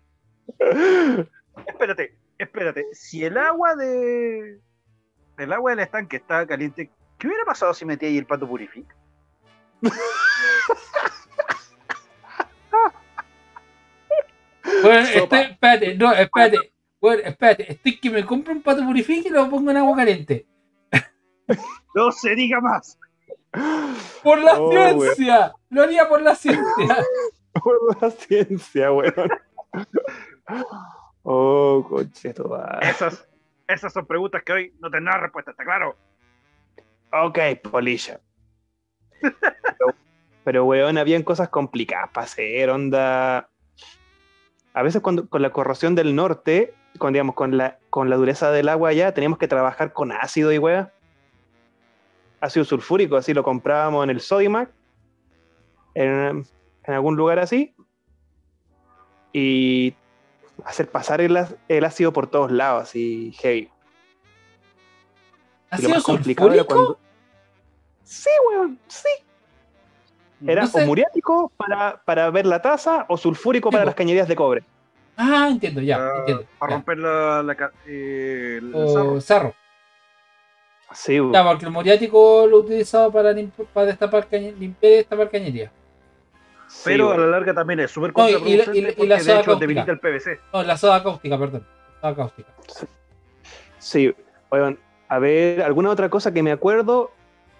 [1.67, 2.87] Espérate, espérate.
[2.93, 4.59] Si el agua de.
[5.39, 8.95] El agua del estanque está caliente, ¿qué hubiera pasado si metía ahí el pato purifica?
[14.83, 16.73] Bueno, estoy, espérate, no, espérate.
[17.01, 20.47] Bueno, espérate, estoy que me compro un pato purifique y lo pongo en agua caliente.
[21.95, 22.97] No se diga más.
[24.23, 24.71] Por la Oh,
[25.03, 26.65] ciencia, lo haría por la ciencia.
[27.53, 29.13] Por la ciencia, weón.
[31.23, 32.33] Oh, coche,
[32.83, 33.29] Esas,
[33.67, 35.97] esas son preguntas que hoy no tendrán respuesta, ¿está claro?
[37.13, 37.39] Ok,
[37.71, 38.21] polilla.
[39.21, 39.95] Pero,
[40.45, 43.50] pero, weón, habían cosas complicadas para hacer, onda.
[44.73, 48.51] A veces cuando, con la corrosión del norte, con, digamos, con la, con la dureza
[48.51, 50.93] del agua allá, teníamos que trabajar con ácido y weá.
[52.41, 54.71] Ácido sulfúrico, así lo comprábamos en el Sodimac,
[55.95, 56.47] en,
[56.85, 57.75] en algún lugar así.
[59.33, 59.95] Y
[60.65, 61.39] hacer pasar el,
[61.69, 63.71] el ácido por todos lados, así heavy.
[65.71, 66.99] ¿Ha Y lo más complicado era cuando.
[68.03, 69.09] Sí, weón, sí.
[70.47, 70.83] Era No sé.
[70.83, 74.63] o muriático para, para ver la taza o sulfúrico para Sí, las cañerías de cobre.
[75.17, 76.45] Ah, entiendo, ya, Ah, entiendo.
[76.59, 76.77] para ya.
[76.77, 79.21] romper la, la eh, el O sarro.
[79.21, 79.55] sarro.
[80.93, 81.19] Sí.
[81.33, 85.71] Ya, porque el muriático lo utilizaba para, limp- para destapar cañe- limpiar y destapar cañería.
[86.67, 89.17] Sí, Pero a la larga también es súper No, y- y la- y y la
[89.17, 89.59] de soda hecho cáustica.
[89.61, 90.41] debilita el PVC.
[90.53, 91.67] No, la soda cáustica, perdón.
[92.01, 92.49] Soda cáustica.
[93.79, 94.15] Sí,
[94.51, 94.79] weón.
[95.09, 97.11] A ver, alguna otra cosa que me acuerdo,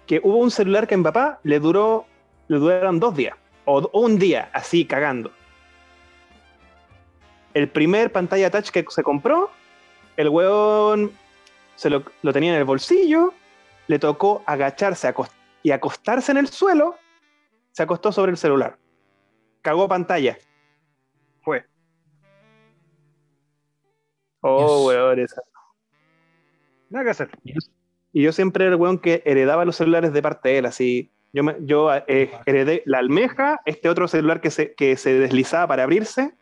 [0.07, 2.05] que hubo un celular que en papá le duró,
[2.51, 5.31] le duraron dos días, o, un día, así cagando.
[7.53, 9.49] El primer pantalla touch que se compró,
[10.17, 11.13] el weón
[11.77, 13.33] se lo, lo tenía en el bolsillo,
[13.87, 15.31] le tocó agacharse acost-
[15.63, 16.97] y acostarse en el suelo,
[17.71, 18.77] se acostó sobre el celular.
[19.61, 20.37] Cagó pantalla.
[21.43, 21.65] Fue.
[24.41, 24.87] Oh, Dios.
[24.87, 25.41] weón, esa
[26.89, 27.29] Nada que hacer.
[28.11, 31.13] Y yo siempre era el weón que heredaba los celulares de parte de él, así.
[31.33, 35.67] Yo, me- yo eh, heredé la almeja, este otro celular que se, que se deslizaba
[35.67, 36.33] para abrirse,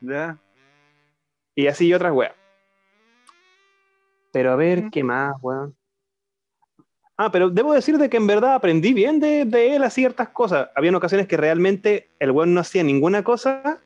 [0.00, 0.38] ¿Ya?
[1.54, 2.34] y así y otras weas.
[4.32, 5.74] Pero a ver, ¿qué más, weón?
[7.16, 10.28] Ah, pero debo decir de que en verdad aprendí bien de, de él a ciertas
[10.28, 10.68] cosas.
[10.76, 13.82] Habían ocasiones que realmente el weón no hacía ninguna cosa.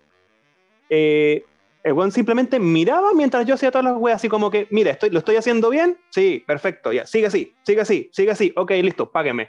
[0.88, 1.44] eh,
[1.84, 5.10] el weón simplemente miraba mientras yo hacía todas las weas, así como que, mira, estoy,
[5.10, 5.96] ¿lo estoy haciendo bien?
[6.10, 9.48] Sí, perfecto, ya, sigue así, sigue así, sigue así, ok, listo, págueme.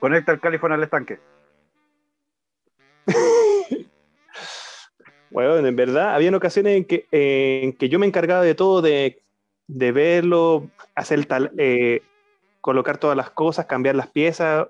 [0.00, 1.20] Conecta el califón al estanque.
[5.32, 9.22] Bueno, en verdad, habían ocasiones en que, en que yo me encargaba de todo, de,
[9.68, 12.02] de verlo, hacer tal, eh,
[12.60, 14.66] colocar todas las cosas, cambiar las piezas.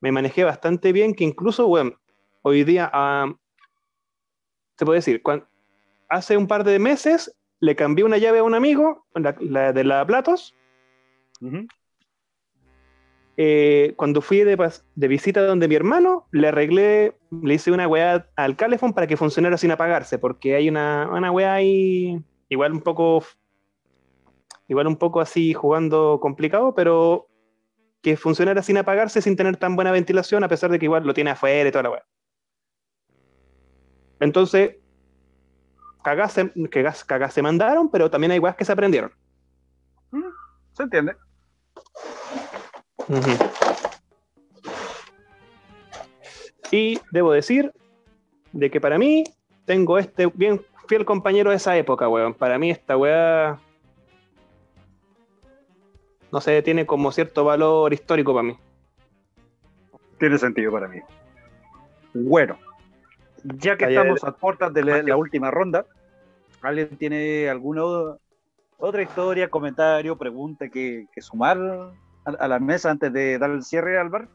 [0.00, 1.92] Me manejé bastante bien, que incluso, bueno,
[2.40, 3.34] hoy día, ah,
[4.78, 5.22] se puede decir,
[6.08, 9.84] hace un par de meses le cambié una llave a un amigo, la, la de
[9.84, 10.56] la Platos.
[13.42, 14.54] Eh, cuando fui de,
[14.96, 19.16] de visita donde mi hermano, le arreglé, le hice una weá al calefón para que
[19.16, 23.24] funcionara sin apagarse, porque hay una, una weá ahí, igual un poco,
[24.68, 27.28] igual un poco así jugando complicado, pero
[28.02, 31.14] que funcionara sin apagarse, sin tener tan buena ventilación, a pesar de que igual lo
[31.14, 32.04] tiene afuera y toda la weá.
[34.20, 34.76] Entonces,
[36.04, 36.36] cagás
[36.70, 39.12] cagás- cagás se mandaron, pero también hay weas que se aprendieron.
[40.74, 41.16] ¿Se entiende?
[46.70, 47.72] Y debo decir
[48.52, 49.24] de que para mí
[49.64, 52.34] tengo este bien fiel compañero de esa época, weón.
[52.34, 53.58] Para mí esta weá,
[56.32, 58.56] no sé, tiene como cierto valor histórico para mí.
[60.18, 61.00] Tiene sentido para mí.
[62.12, 62.58] Bueno,
[63.44, 65.86] ya que Allá estamos a puertas de la, la última ronda,
[66.60, 67.82] ¿alguien tiene alguna
[68.76, 71.58] otra historia, comentario, pregunta que, que sumar
[72.24, 74.28] a, a la mesa antes de dar el cierre al bar?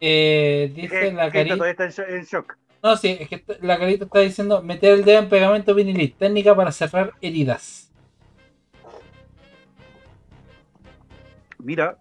[0.00, 1.56] Eh, dice la carita.
[1.56, 2.56] todavía está en sho- en shock.
[2.82, 6.56] No, sí, es que la carita está diciendo meter el dedo en pegamento vinil, técnica
[6.56, 7.90] para cerrar heridas.
[11.58, 11.98] Mira,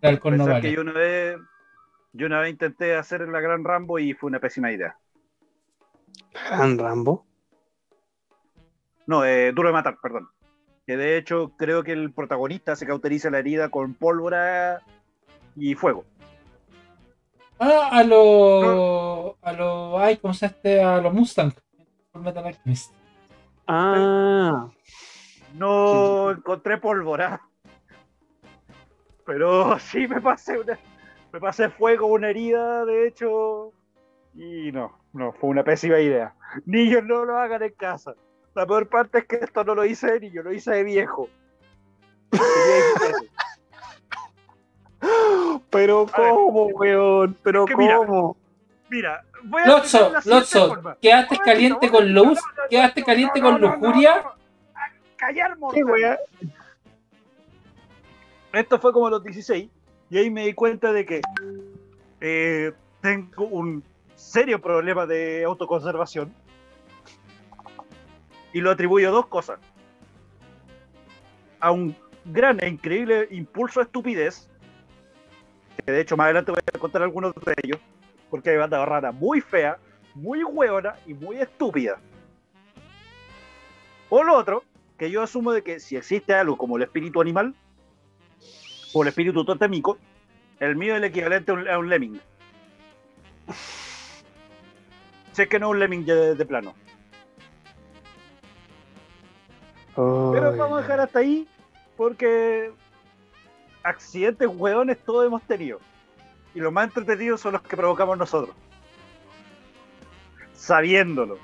[0.00, 1.36] El alcohol no pensar que yo una vez
[2.12, 4.96] yo una vez intenté hacer la gran Rambo y fue una pésima idea.
[6.32, 7.27] Gran Rambo.
[9.08, 10.28] No, eh, Duro de Matar, perdón.
[10.86, 14.82] Que de hecho creo que el protagonista se cauteriza la herida con pólvora
[15.56, 16.04] y fuego.
[17.58, 19.34] Ah, a los.
[19.40, 19.98] A los.
[19.98, 20.82] Ay, ¿cómo se este?
[20.82, 21.52] A los Mustang.
[22.12, 22.92] Full Metal Alchemist.
[23.66, 24.68] Ah,
[25.54, 27.40] No encontré pólvora.
[29.24, 30.78] Pero sí me pasé una,
[31.32, 33.72] me pasé fuego, una herida, de hecho.
[34.34, 36.34] Y no, no, fue una pésima idea.
[36.66, 38.14] Niños no lo hagan en casa.
[38.58, 41.28] La peor parte es que esto no lo hice de niño, lo hice de viejo.
[42.28, 42.44] Tenía
[45.00, 45.64] 17.
[45.70, 46.14] pero ver.
[46.16, 47.38] ¿cómo, weón?
[47.44, 48.36] Pero Es que mira, ¿cómo?
[48.90, 53.48] Mira, voy a Lotso, Lotso, quedaste caliente con luz, momento, no, no, quedaste caliente no,
[53.48, 54.16] con lujuria.
[54.16, 54.30] no, no.
[54.74, 56.18] A Callar, ¿Qué mortal.
[58.54, 59.70] Esto fue como a los 16
[60.10, 61.20] y ahí me di cuenta de que
[62.20, 62.72] eh,
[63.02, 63.84] tengo un
[64.16, 66.34] serio problema de autoconservación
[68.58, 69.60] y lo atribuyo a dos cosas.
[71.60, 71.94] A un
[72.24, 74.50] gran e increíble impulso de estupidez,
[75.86, 77.78] que de hecho más adelante voy a contar algunos de ellos,
[78.30, 79.78] porque hay banda rara muy fea,
[80.16, 82.00] muy hueona y muy estúpida.
[84.08, 84.64] O lo otro,
[84.98, 87.54] que yo asumo de que si existe algo como el espíritu animal,
[88.92, 89.98] o el espíritu totémico,
[90.58, 92.20] el mío es el equivalente a un, lemming.
[95.30, 96.74] Si es que no es un lemming de plano.
[100.32, 101.48] Pero vamos a dejar hasta ahí
[101.96, 102.72] porque
[103.82, 105.80] accidentes hueones todos hemos tenido.
[106.54, 108.54] Y los más entretenidos son los que provocamos nosotros.
[110.54, 111.38] Sabiéndolo.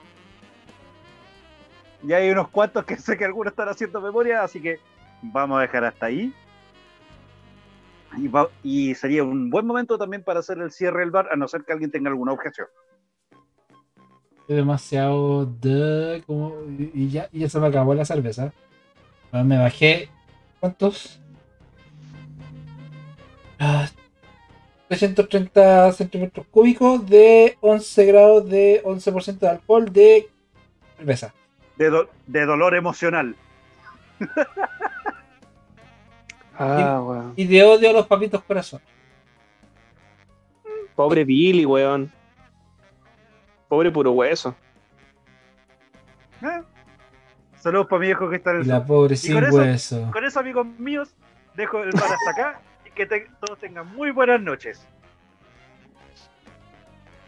[2.03, 4.79] Y hay unos cuantos que sé que algunos están haciendo memoria, así que
[5.23, 6.33] vamos a dejar hasta ahí.
[8.17, 11.37] Y, va- y sería un buen momento también para hacer el cierre del bar, a
[11.37, 12.69] no ser que alguien tenga alguna objeción.
[14.49, 18.53] Es demasiado de como y ya, y ya se me acabó la cerveza.
[19.31, 20.09] Bueno, me bajé.
[20.61, 21.19] ¿Cuántos?
[23.59, 23.89] Ah,
[24.89, 30.29] 330 centímetros cúbicos de 11 grados de 11% de alcohol de
[30.99, 31.33] cerveza.
[31.77, 33.35] De, do- de dolor emocional.
[36.57, 37.33] Ah, weón.
[37.35, 38.81] Y de odio a los papitos corazón.
[40.95, 42.13] Pobre Billy, weón.
[43.75, 44.55] Pobre puro hueso.
[46.43, 46.63] ¿Eh?
[47.57, 50.11] Saludos para mi viejo que está en el la pobre sin con eso- hueso.
[50.13, 51.13] Con eso, amigos míos,
[51.57, 54.87] dejo el bar hasta acá y que te- todos tengan muy buenas noches.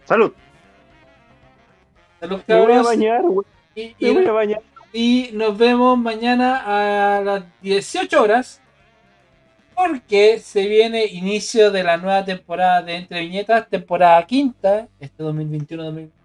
[0.04, 0.32] Salud.
[2.20, 3.44] Salud, Me voy a bañar, weón.
[3.74, 4.60] Y, Me y- voy a bañar.
[4.92, 8.62] y nos vemos mañana a las 18 horas.
[9.74, 16.15] Porque se viene inicio de la nueva temporada de Entre Viñetas, temporada quinta, este 2021-2022.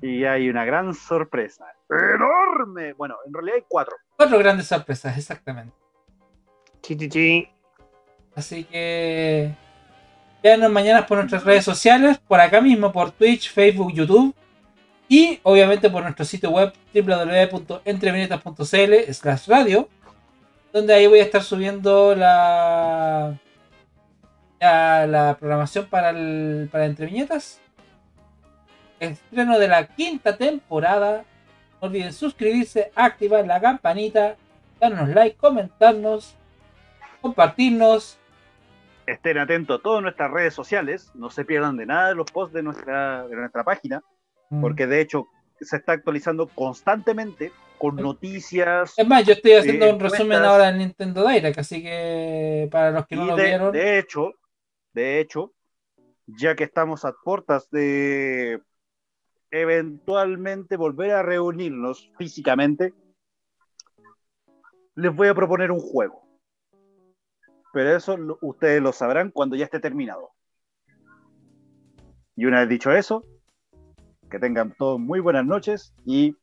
[0.00, 1.66] Y hay una gran sorpresa.
[1.88, 2.92] ¡Enorme!
[2.94, 3.94] Bueno, en realidad hay cuatro.
[4.16, 5.74] Cuatro grandes sorpresas, exactamente.
[6.82, 7.48] Chi, chi, chi.
[8.34, 9.54] Así que
[10.42, 14.34] véanos mañana por nuestras redes sociales, por acá mismo, por Twitch, Facebook, YouTube.
[15.08, 19.88] Y obviamente por nuestro sitio web www.entrevinetas.cl slash radio,
[20.72, 23.38] donde ahí voy a estar subiendo la,
[24.60, 27.60] la, la programación para, el, para Entre Viñetas.
[29.00, 31.24] Estreno de la quinta temporada.
[31.80, 34.36] No olviden suscribirse, activar la campanita,
[34.80, 36.34] darnos like, comentarnos,
[37.20, 38.18] compartirnos.
[39.06, 42.54] Estén atentos a todas nuestras redes sociales, no se pierdan de nada de los posts
[42.54, 44.02] de nuestra, de nuestra página,
[44.50, 44.60] Mm.
[44.60, 45.28] porque de hecho
[45.60, 48.94] se está actualizando constantemente con noticias.
[48.96, 52.90] Es más, yo estoy haciendo eh, un resumen ahora en Nintendo Direct, así que para
[52.90, 54.32] los que no lo de, vieron, de hecho,
[54.92, 55.52] de hecho,
[56.26, 58.60] ya que estamos a puertas de
[59.54, 62.92] eventualmente volver a reunirnos físicamente,
[64.96, 66.22] les voy a proponer un juego.
[67.72, 70.30] Pero eso ustedes lo sabrán cuando ya esté terminado.
[72.36, 73.24] Y una vez dicho eso,
[74.28, 76.36] que tengan todos muy buenas noches y